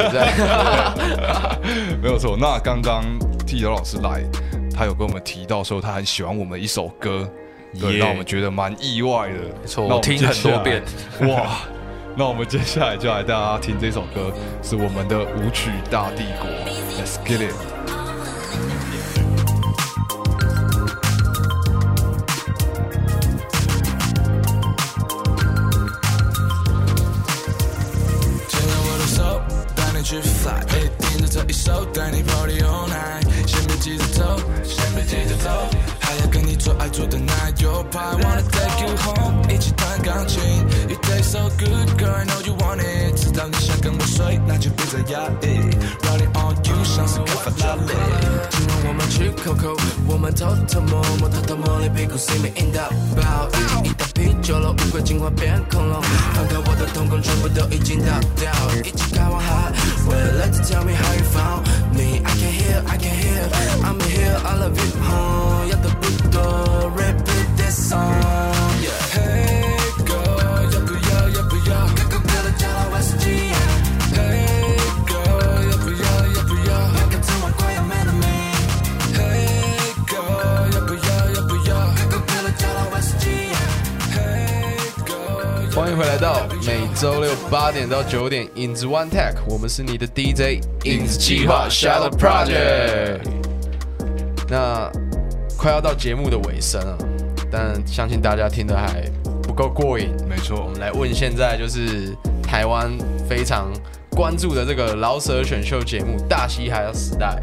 [2.00, 2.38] 没有错。
[2.40, 3.04] 那刚刚
[3.46, 4.24] 替刘老师来。
[4.78, 7.28] 他有跟我们提到说，他很喜欢我们一首歌，
[7.80, 9.34] 对，让我们觉得蛮意外的。
[9.34, 10.80] 没错，我听很多遍。
[11.28, 11.62] 哇，
[12.16, 16.48] 那我们接下来就来大家听这首歌，是我们的舞曲大帝国。
[16.96, 17.77] Let's get it。
[50.32, 52.82] 偷偷摸摸，偷偷摸你屁股，See me in the
[53.16, 53.48] bow。
[53.84, 56.02] 一打啤酒了，乌龟进化变恐龙，
[56.34, 58.52] 放开我的瞳孔，全部都已经倒掉。
[58.84, 59.72] 一起开往海
[60.06, 61.64] ，Well let's tell me how you found
[61.94, 62.20] me。
[62.24, 63.48] I can hear, I can hear,
[63.82, 66.77] I'm here, I love you，要的不多。
[86.06, 93.20] 迎来到每周六八点到九点影子 One Tech，我们是你的 DJ 影子计划 Shadow Project。
[94.48, 94.88] 那
[95.56, 96.96] 快要到节目的尾声了，
[97.50, 99.02] 但相信大家听得还
[99.42, 100.14] 不够过瘾。
[100.28, 102.96] 没错，我们来问现在就是台湾
[103.28, 103.72] 非常
[104.10, 107.42] 关注的这个老舍选秀节目《大嘻哈时代》。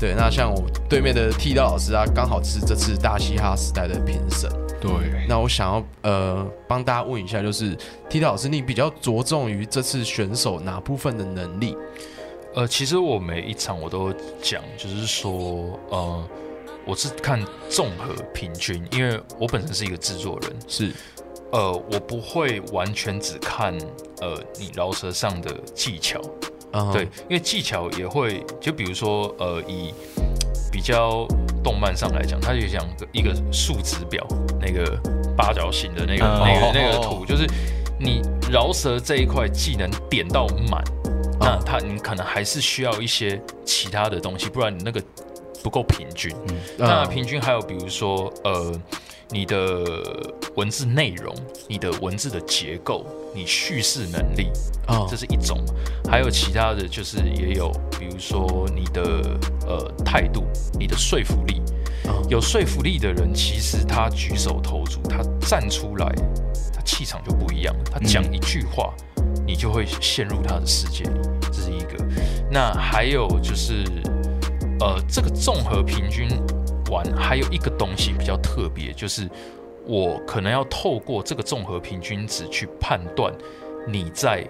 [0.00, 4.50] 对，那像我对面的剃刀老师啊，刚好是这次《大嘻哈时代》的评审。
[4.82, 7.76] 对，那我想要呃帮大家问一下，就是
[8.08, 11.76] 剃刀老师，你比较着重于这次选手哪部分的能力？
[12.54, 16.28] 呃，其实我每一场我都讲，就是说呃。
[16.84, 20.92] 我是看综合平均，因为我本身是一个制作人，是，
[21.52, 23.72] 呃，我不会完全只看
[24.20, 26.20] 呃你饶舌上的技巧，
[26.92, 29.94] 对，因为技巧也会，就比如说呃以
[30.72, 31.24] 比较
[31.62, 34.26] 动漫上来讲，它就像一个数值表，
[34.60, 34.98] 那个
[35.36, 37.46] 八角形的那个那个那个图，就是
[37.98, 40.82] 你饶舌这一块技能点到满，
[41.40, 45.02] 那它你可能还是需要一些其他的东西，不然你那个。
[45.62, 46.34] 不够平均，
[46.76, 48.72] 那平均还有比如说，呃，
[49.32, 49.82] 你的
[50.56, 51.34] 文字内容、
[51.66, 54.50] 你的文字的结构、你叙事能力
[54.86, 55.56] 啊，这是一种；
[56.08, 59.02] 还有其他的就是也有，比如说你的
[59.66, 60.44] 呃态度、
[60.78, 61.62] 你的说服力。
[62.28, 66.12] 有说服力的人，其实他举手投足，他站出来，
[66.74, 67.74] 他气场就不一样。
[67.90, 68.92] 他讲一句话，
[69.46, 72.04] 你就会陷入他的世界里，这是一个。
[72.50, 73.84] 那还有就是，
[74.80, 76.28] 呃，这个综合平均
[76.92, 79.28] 完，还有一个东西比较特别，就是
[79.86, 83.32] 我可能要透过这个综合平均值去判断
[83.88, 84.46] 你在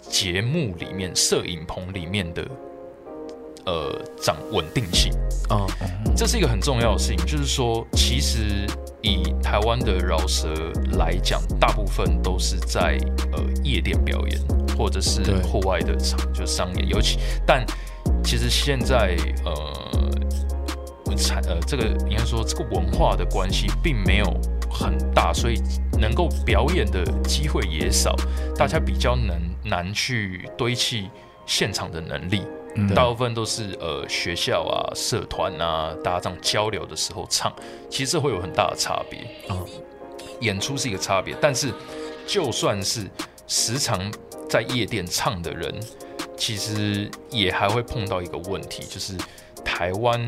[0.00, 2.44] 节目里面、摄影棚里面的。
[3.66, 5.12] 呃，掌稳定性
[5.50, 5.66] 啊，
[6.16, 7.18] 这是一个很重要的事情。
[7.26, 8.66] 就是说，其实
[9.02, 10.48] 以台湾的饶舌
[10.96, 12.98] 来讲，大部分都是在
[13.30, 14.40] 呃夜店表演，
[14.74, 16.84] 或者是户外的场，就商业。
[16.84, 17.62] 尤其，但
[18.24, 19.54] 其实现在呃，
[21.18, 24.24] 产呃这个应该说这个文化的关系并没有
[24.70, 25.60] 很大，所以
[26.00, 28.16] 能够表演的机会也少，
[28.56, 31.10] 大家比较难难去堆砌
[31.44, 32.42] 现场的能力。
[32.94, 37.52] 大部分都是呃学校啊、社团啊，大家这样交流的时候唱，
[37.90, 39.58] 其实会有很大的差别啊。
[40.42, 41.72] 演出是一个差别，但是
[42.24, 43.04] 就算是
[43.48, 43.98] 时常
[44.48, 45.74] 在夜店唱的人，
[46.36, 49.16] 其实也还会碰到一个问题，就是
[49.68, 50.18] 台湾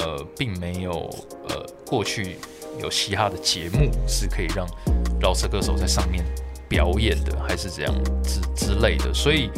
[0.00, 1.08] 呃并没有
[1.48, 2.36] 呃过去
[2.82, 4.66] 有嘻哈的节目是可以让
[5.20, 6.24] 饶舌歌手在上面
[6.68, 9.50] 表演的，还是怎样之之类的，所以。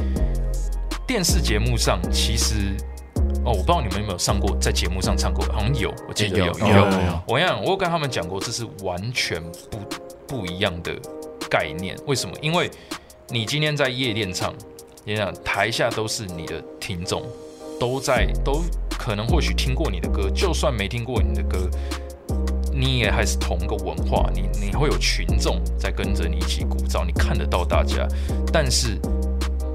[1.07, 2.77] 电视节目上其实
[3.45, 6.53] 哦，我不知道你们有没有上过，在节目上唱过，好像有，我记得有有。
[7.27, 9.79] 我讲，我有跟他们讲过，这是完全不
[10.25, 10.95] 不一样的
[11.51, 11.97] 概念。
[12.07, 12.37] 为什么？
[12.41, 12.71] 因为
[13.29, 14.55] 你今天在夜店唱，
[15.05, 17.25] 你想台下都是你的听众，
[17.81, 18.63] 都在都
[19.03, 21.71] 可能或许听过你的歌，就算没听过你的歌，
[22.71, 28.07] 你也还是同个文化，你你会有群众在跟着你一起鼓噪，你看得到大家，
[28.53, 29.01] 但是。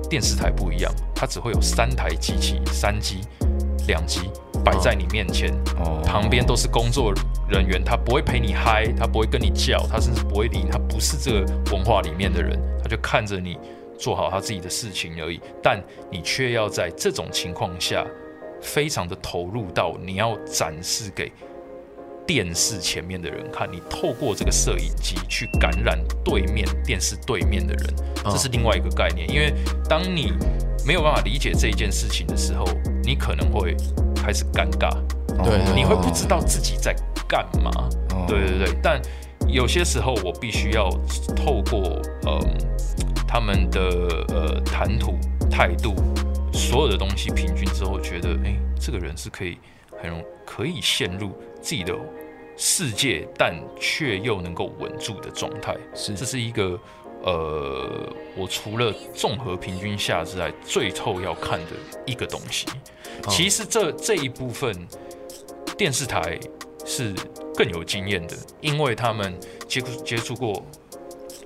[0.07, 3.21] 电视台不一样，它只会有三台机器，三机、
[3.88, 4.29] 两机
[4.63, 5.51] 摆在你面前，
[6.05, 7.11] 旁边都是工作
[7.49, 13.57] 人员，他不会陪你嗨，他不会跟你叫，他甚至不会理你，他不是这个文化里面的人，他就看着你
[13.97, 15.41] 做好他自己的事情而已。
[15.61, 18.05] 但你却要在这种情况下，
[18.65, 21.32] 非常的投入到你要展示给。
[22.28, 29.30] 电视前面的人看你，透过这个摄影机去感染对面电视对面的人，这是另外一个概念。
[29.30, 29.54] 因为
[29.88, 30.34] 当你
[30.84, 32.65] 没有办法理解这一件事情的时候，
[33.04, 33.78] 你可能会
[34.15, 34.89] 开始尴尬，
[35.43, 36.95] 对，你会不知道自己在
[37.28, 37.69] 干嘛。
[38.28, 38.99] 对对对，但
[39.47, 40.89] 有些时候我必须要
[41.36, 41.80] 透过
[42.23, 42.39] 呃
[43.28, 43.80] 他们的
[44.30, 45.13] 呃谈吐
[45.47, 45.93] 态度，
[46.56, 49.58] 所有的东西平均之后，觉得哎，这个人是可以
[50.02, 51.32] 很容可以陷入。
[51.62, 51.96] 自己的
[52.56, 56.80] 世界，但却又能够稳住的状态，是这是一个
[57.24, 61.72] 呃，我除了综合平均下之外，最后要看的
[62.06, 62.68] 一个东西。
[63.28, 64.88] 其实这这一部分
[65.76, 66.39] 电视台
[66.86, 67.15] 是
[67.56, 69.36] 更有经验的，因为他们
[69.68, 70.63] 接触接触过。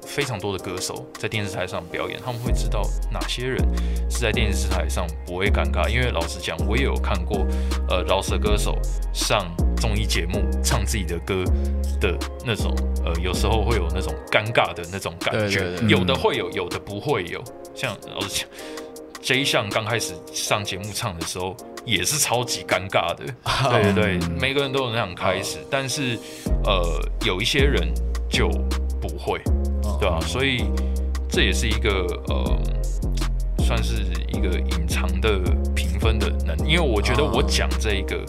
[0.10, 3.63] 非常多的歌手在电视台上表演，他们会知道哪些人
[4.10, 5.88] 是在电视台上不会尴尬。
[5.88, 7.45] 因为老实讲，我也有看过，
[7.88, 8.76] 呃，饶舌歌手
[9.13, 9.45] 上
[9.78, 11.43] 综艺节目唱自己的歌
[12.02, 12.74] 的那种，
[13.06, 17.43] 呃，有时候会有那种尴尬的那种感觉，有的会有，有的不会有。
[17.76, 18.50] 像老实讲
[19.22, 23.26] ，J 项刚开始上节目唱的时候也是超级尴尬的，
[23.69, 26.17] 对对对，每个人都有那样开始，但是
[26.65, 26.84] 呃，
[27.26, 27.93] 有一些人
[28.28, 28.50] 就
[29.00, 29.39] 不会。
[29.99, 30.65] 对啊，所以
[31.30, 32.60] 这也是一个呃，
[33.60, 35.39] 算是一个隐藏的
[35.75, 38.23] 评分的能，因为我觉得我讲这一个，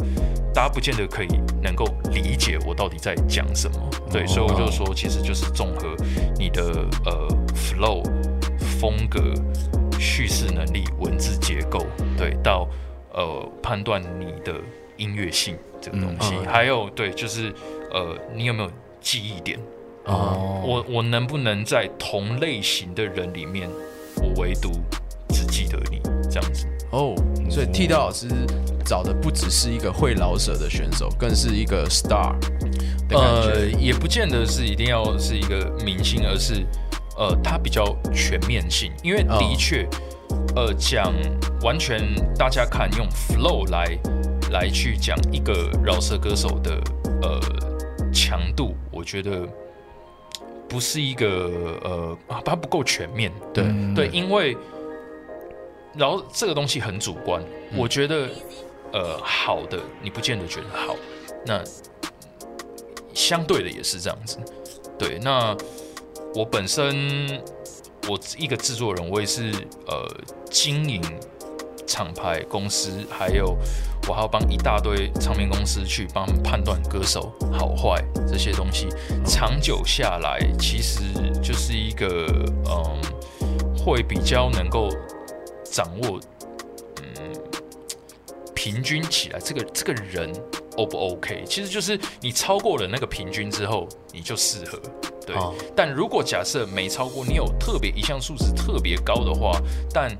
[0.52, 1.28] 大家不见得可以
[1.62, 3.76] 能够理解我到底在讲什么。
[4.10, 5.94] 对，所以我就说，其实就是综合
[6.36, 6.62] 你的
[7.06, 8.02] 呃 flow
[8.80, 9.20] 风格、
[9.98, 12.68] 叙事能力、文字结构，对，到
[13.12, 14.54] 呃判断你的
[14.96, 17.54] 音乐性这个东西，还有对，就是
[17.92, 18.70] 呃你有没有
[19.00, 19.58] 记忆点。
[20.06, 23.68] 哦，我我能不能在同类型的人里面，
[24.16, 24.72] 我唯独
[25.28, 26.66] 只记得你这样子？
[26.90, 27.14] 哦，
[27.50, 28.26] 所以剃刀老师
[28.84, 32.34] 找的不只是一个会老舍的选手，更是一个 star。
[33.10, 36.64] 呃，也不见得是一定要是一个明星，而是
[37.16, 38.90] 呃，他比较全面性。
[39.02, 39.86] 因为的确，
[40.56, 41.12] 呃，讲
[41.62, 42.02] 完全
[42.36, 43.98] 大家看用 flow 来
[44.50, 46.80] 来去讲一个饶舌歌手的
[47.22, 47.40] 呃
[48.12, 49.46] 强度，我觉得。
[50.70, 53.32] 不是一个呃啊，它不够全面。
[53.52, 53.64] 对
[53.94, 54.56] 对，因为
[55.94, 57.42] 然后这个东西很主观。
[57.76, 58.28] 我觉得
[58.92, 60.94] 呃好的，你不见得觉得好。
[61.44, 61.60] 那
[63.12, 64.38] 相对的也是这样子。
[64.96, 65.56] 对，那
[66.34, 67.42] 我本身
[68.08, 69.50] 我一个制作人，我也是
[69.88, 70.08] 呃
[70.50, 71.02] 经营
[71.86, 73.56] 厂牌公司，还有
[74.10, 78.88] 我还要帮一大堆唱片公司去帮判断歌手好坏这些东西，
[79.24, 81.00] 长久下来其实
[81.40, 82.26] 就是一个
[82.66, 83.00] 嗯，
[83.78, 84.88] 会比较能够
[85.62, 86.18] 掌握
[86.96, 87.32] 嗯
[88.52, 90.32] 平均起来这个这个人
[90.76, 94.80] O 不 OK，其实就是你超过了那个平均之后，你就适合。
[95.24, 95.54] 对，哦。
[95.76, 99.60] 但如果假设没超过，你有特别一项数值特别高的话，
[99.92, 100.10] 但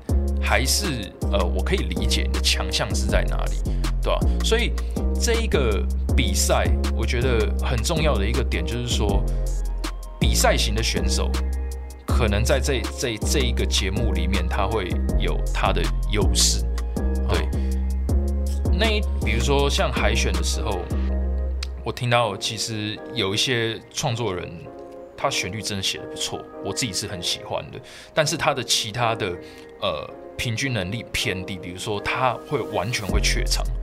[0.41, 3.57] 还是呃，我可以理解你的强项是在哪里，
[4.01, 4.73] 对吧、所以
[5.19, 5.85] 这一个
[6.15, 9.23] 比赛，我觉得很重要的一个点就是说，
[10.19, 11.29] 比赛型的选手
[12.07, 14.89] 可能在这这这一个节目里面，他会
[15.19, 15.81] 有他的
[16.11, 16.65] 优势。
[17.29, 17.47] 对，
[18.77, 20.79] 那一比如说像海选的时候，
[21.83, 24.51] 我听到其实有一些创作人，
[25.15, 27.79] 他旋律真的写的不错，我自己是很喜欢的。
[28.13, 29.27] 但是他的其他的
[29.79, 33.80] 呃平均能力偏低，比如说他会完全会怯场，哦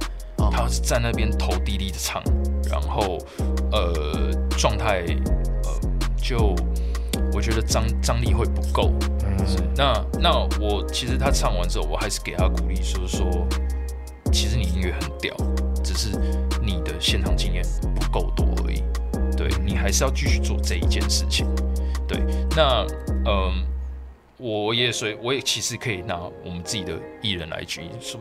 [0.50, 2.22] 他是在那边头低低的唱，
[2.70, 3.18] 然后
[3.72, 5.04] 呃状态
[5.64, 5.70] 呃
[6.16, 6.54] 就
[7.32, 8.92] 我觉得张张力会不够。
[9.24, 9.36] 嗯，
[9.76, 13.46] 那那我其实他唱完之后，我还是给他鼓励，就是说，
[14.32, 15.34] 其实你音乐很屌，
[15.82, 16.10] 只是
[16.62, 17.62] 你的现场经验
[17.94, 18.82] 不够多而已。
[19.36, 21.46] 对你还是要继续做这一件事情。
[22.08, 22.20] 对，
[22.56, 22.84] 那
[23.26, 23.64] 嗯，
[24.36, 28.18] 我也所以我也其实可以拿我们自己的艺人来举例，说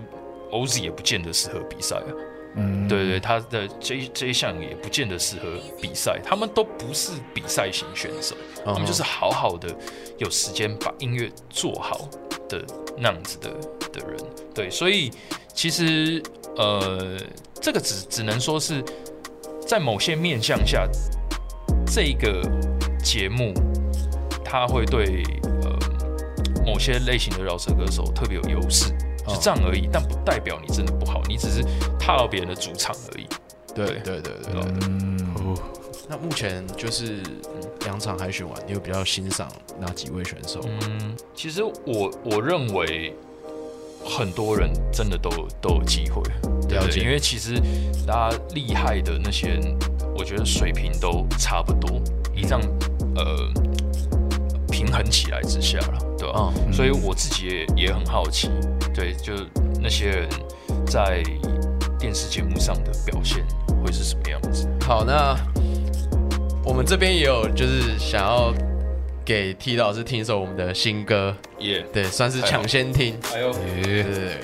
[0.52, 2.12] OZ 也不见得适合比赛啊。
[2.60, 8.36] 嗯对对，他的这一这一项也不见得适合比赛，他们都不是比赛型选手，
[8.66, 9.70] 他们就是好好的
[10.18, 12.10] 有时间把音乐做好
[12.50, 12.66] 的
[12.98, 13.50] 那样子的
[13.91, 14.18] 的人。
[14.56, 15.12] 对，所以
[15.54, 16.24] 其实
[16.56, 17.16] 呃，
[17.62, 18.84] 这个只只能说是
[19.68, 20.89] 在某些面向下，
[21.86, 22.41] 这个
[23.04, 23.54] 节目
[24.43, 25.22] 它会对
[25.62, 25.78] 呃
[26.66, 28.86] 某些类型的饶舌歌手特别有优势。
[29.28, 31.61] 就这样而已，但不代表你真的不好，你只是
[31.99, 33.28] 踏到别人的主场而已。
[33.75, 34.88] 对对对对对。
[34.88, 35.55] 嗯，
[36.09, 37.21] 那目前就是
[37.82, 39.47] 两场海选完，你有比较欣赏
[39.80, 40.61] 哪几位选手？
[40.63, 43.13] 嗯，其实我我认为
[44.03, 45.30] 很多人真的都
[45.61, 46.23] 都有机会，
[46.67, 47.03] 对了解不对？
[47.03, 47.61] 因为其实
[48.07, 49.78] 大家厉害的那些人，
[50.17, 52.01] 我觉得水平都差不多，
[52.34, 52.61] 以这样
[53.15, 53.51] 呃
[54.71, 56.51] 平衡起来之下了，对吧？
[56.65, 58.49] 嗯所以我自己也也很好奇，
[58.98, 59.32] 对，就
[59.80, 60.28] 那些人
[60.88, 61.22] 在
[62.00, 63.45] 电视节目上的表现
[63.86, 64.68] 会是什么样子？
[64.82, 65.38] 好，那
[66.66, 68.52] 我们这边也有就是想要
[69.24, 73.16] 给 T 老师听一首我们的新歌，耶、对，算是抢先听。
[73.36, 74.41] 哎呦对对对。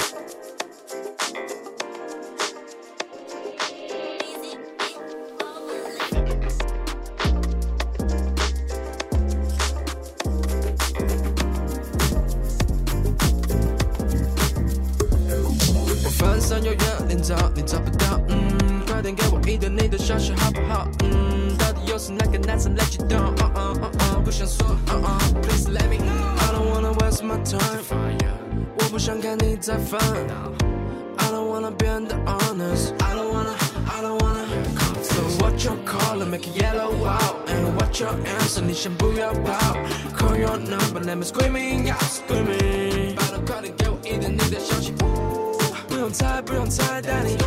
[46.46, 47.38] 不用猜，带你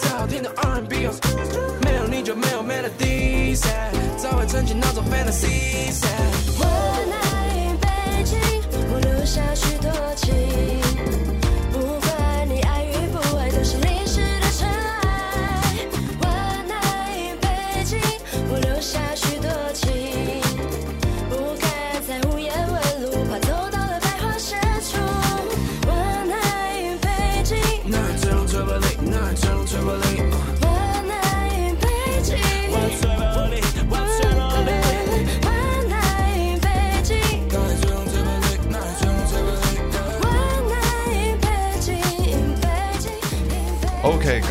[0.00, 1.12] 最好听的 R&B 哦，
[1.82, 3.56] 没有你就没有 melody，
[4.16, 5.92] 早已成为那种 fantasy。
[6.58, 6.64] 我
[7.10, 8.38] 来北京，
[8.92, 10.95] 我留下许多情。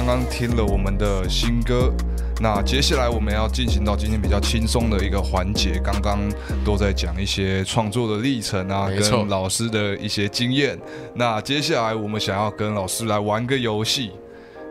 [0.05, 1.91] 刚刚听了我们的新歌，
[2.39, 5.81] 那接下来我们要进行到今天比较轻松的一个环节。
[5.83, 6.19] 刚刚
[6.63, 10.77] 都在讲一些创作的历程啊，跟老师的一些经验。
[11.15, 14.11] 那接下来我们想要跟老师来玩个游戏，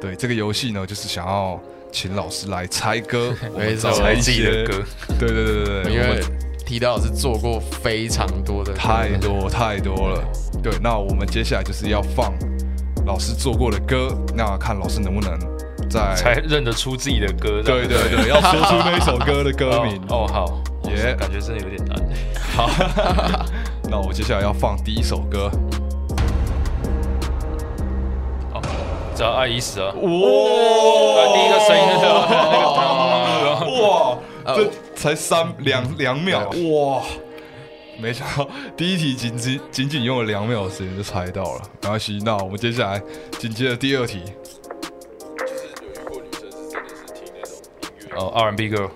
[0.01, 1.61] 对，这个游戏呢，就是想要
[1.91, 4.85] 请老师来猜歌， 我们猜自己的歌，
[5.19, 6.23] 对对对对对，因为我们
[6.65, 10.25] T 老师做过非常多的太多太多了。
[10.63, 12.33] 对，那我们接下来就是要放
[13.07, 15.39] 老师做过的歌，那看老师能不能
[15.91, 17.63] 在才认得出自己的歌。
[17.63, 20.01] 对对对，要说出那一首歌的歌名。
[20.09, 21.97] 哦，哦好，耶耶，感觉真的有点难。
[22.57, 22.71] 好，
[23.91, 25.51] 那我接下来要放第一首歌。
[28.55, 28.63] 哦，
[29.15, 30.01] 找爱已死啊，哇
[31.21, 32.45] 啊第一个声音就是那
[33.45, 33.49] 个
[33.83, 37.03] 哇， 呃这才三两两秒哇！
[37.99, 42.19] 没想到第一题仅仅仅仅用了两秒的时间就猜到了，没关系。
[42.25, 43.03] 那我们接下来
[43.39, 44.23] 紧接着第二题，
[48.17, 48.89] 哦 R&B girl，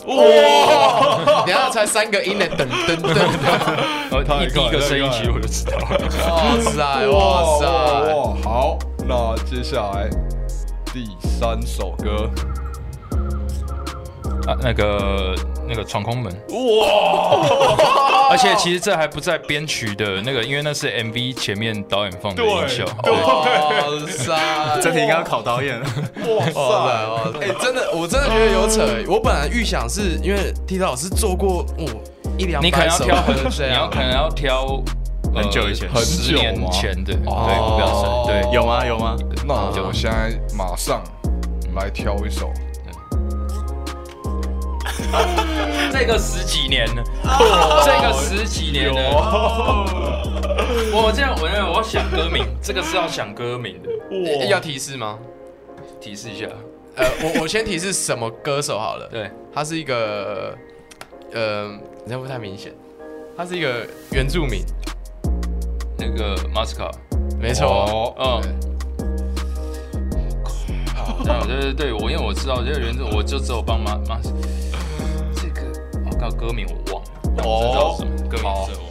[1.45, 3.17] 等一下猜三个音的，噔噔噔噔，
[4.11, 5.85] 呃 太一第一个声音快其实我就知道了。
[6.29, 7.67] 哇塞哇塞，
[8.15, 8.37] 哇！
[8.43, 10.09] 好，那接下来
[10.93, 12.31] 第三首歌，
[14.47, 15.35] 啊，那个
[15.69, 17.47] 那个闯空门，哇！
[18.31, 22.85] 而且其实这还不在编曲的那个，因为那是 MV 前面导演放的音效。
[23.03, 23.45] 对，哇
[24.09, 25.87] 塞，这题应该要考导演了。
[26.25, 27.39] 哇哇塞哇塞！
[27.41, 28.87] 哎，真的，我真的觉得有扯。
[29.09, 31.87] 我本来预想是因为 T 老师做过哦
[32.39, 34.83] 一两你可能要挑你要可，能要挑
[35.35, 38.87] 呃很久以前很十年前的，对，哦不要深，对，有吗？
[38.87, 39.17] 有吗？
[39.47, 41.03] 那我现在马上
[41.75, 42.53] 来挑一首。
[45.93, 47.03] 这个十几年了，
[47.85, 49.87] 这个十几年了。
[50.93, 55.19] 我这样，我那我想歌名，这个是要想歌名的，要提示吗？
[56.01, 56.47] 提示一下。
[56.97, 59.09] 呃，我我先提示什么歌手好了。
[59.09, 60.57] 对，他是一个，
[61.33, 61.71] 呃，
[62.07, 62.73] 这样不太明显。
[63.37, 64.65] 他是一个原住民，
[65.97, 66.91] 那个马斯卡，
[67.41, 67.67] 没错。
[67.67, 68.43] 哦嗯。
[71.25, 74.21] 这样对对对，我因为我知道这个原住，我就只有帮马马
[76.19, 78.89] 靠，歌名我忘了，我知道什么歌名是我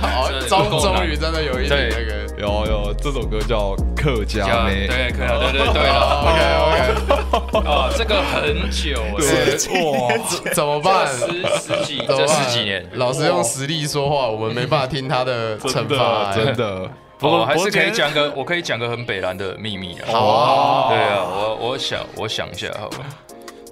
[0.00, 2.22] 好，终终于真的有一点那个。
[2.38, 4.86] 有有，这首歌叫《客家妹》。
[4.88, 9.54] 对，可以了，对对对了 OK OK，啊，这个很久了，对，
[9.92, 11.06] 哇，怎么办？
[11.06, 11.26] 十
[11.60, 16.32] 十几，这十几年，老师用实力说话，我们没办法听他的惩真罚。
[16.32, 20.10] 的真的，不过我还是可以讲个，我可以讲个很北蓝的秘密啊。
[20.10, 23.04] 好啊，对啊，我我想我想一下，好吧，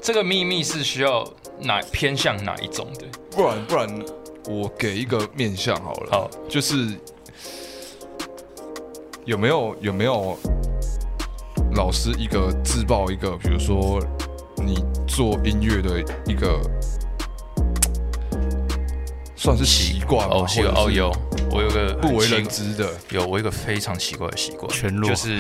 [0.03, 1.29] 这个秘密是需要
[1.59, 3.07] 哪偏向哪一种的？
[3.31, 4.05] 不然不然，
[4.49, 6.09] 我给一个面向好了。
[6.11, 6.89] 好，就是
[9.27, 10.37] 有没有有没有
[11.75, 14.01] 老师一个自曝一个，比如说
[14.57, 16.59] 你做音乐的一个
[19.41, 21.13] 算是习惯哦，是个或者是哦有，
[21.51, 22.87] 我有个不为人知的。
[23.09, 25.39] 有我有一个非常奇怪的习惯，全裸就是，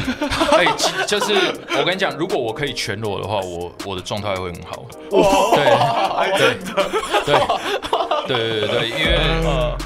[0.52, 1.34] 哎，其就是
[1.78, 4.86] 我跟你讲，如果我可以全裸的话，我我的状态会很好。
[5.10, 5.64] 对
[6.38, 6.56] 对
[7.26, 7.34] 对
[8.26, 9.18] 对对对，因为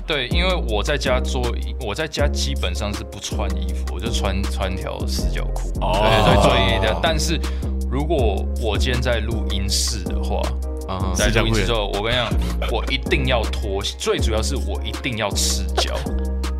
[0.07, 1.43] 对，因为我在家做，
[1.81, 6.97] 我在家基本上是不穿衣服，我就穿穿条四角裤，对对对，做音乐的。
[7.03, 7.37] 但是
[7.91, 10.41] 如果我今天在录音室的话，
[10.87, 12.31] 啊在录音室之后，我跟你讲，
[12.71, 15.95] 我一定要脱，最主要是我一定要赤脚。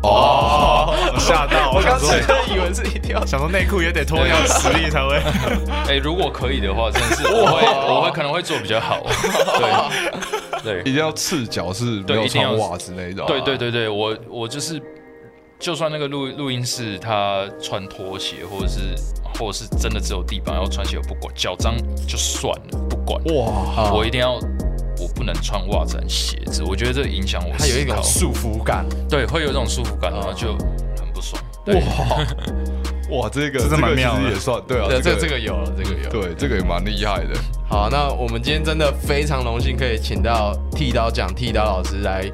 [0.03, 1.71] 哦， 吓到！
[1.73, 2.19] 我刚才，
[2.53, 5.19] 以为是一定要想说内裤也得脱掉实力才会。
[5.89, 9.01] 哎、如果可以的话，真的是我会，我会可能会做比较好。
[10.63, 13.25] 对，对，一定要赤脚是没有对一定要穿袜子那种。
[13.27, 14.81] 对，对，对，对，我我就是，
[15.59, 18.79] 就算那个录录音室他穿拖鞋，或者是
[19.39, 21.75] 或者是真的只有地板要穿鞋，我不管，脚脏
[22.07, 24.39] 就算了，不管，哇，我一定要，
[24.99, 28.85] 我不能穿袜子和鞋子，我觉得这影响我它有一种束缚感。
[29.09, 30.53] 对，会有一种束缚感，然后就
[30.97, 31.41] 很不爽。
[31.65, 31.75] 对，
[33.11, 36.09] 哇，这个这是蛮妙的这个其实也算对啊，对，这个这个有了，这个有。
[36.09, 37.39] 对这个也蛮厉害的。
[37.67, 42.29] 好，那我们今天真的非常荣幸可以请到剃刀讲剃刀老师来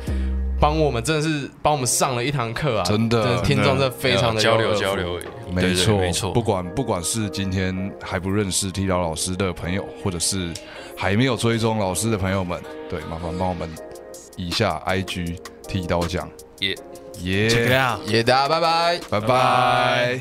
[0.60, 2.84] 帮我们，真的是帮我们上了一堂课啊！
[2.84, 5.20] 真的听众真的非常的交流交流。
[5.52, 6.42] 没错，没错不。
[6.42, 10.52] 管不管是今天还不认识剃刀老师的朋友，或者是
[10.98, 13.70] 还没有追踪老师的朋友们，对，麻烦帮我们
[14.38, 15.38] 以下 IG
[15.68, 16.30] 剃刀奖，
[16.60, 16.76] 耶
[17.22, 18.00] 耶，这个呀。
[18.08, 19.00] 也大家拜拜。
[19.10, 20.20] 拜拜。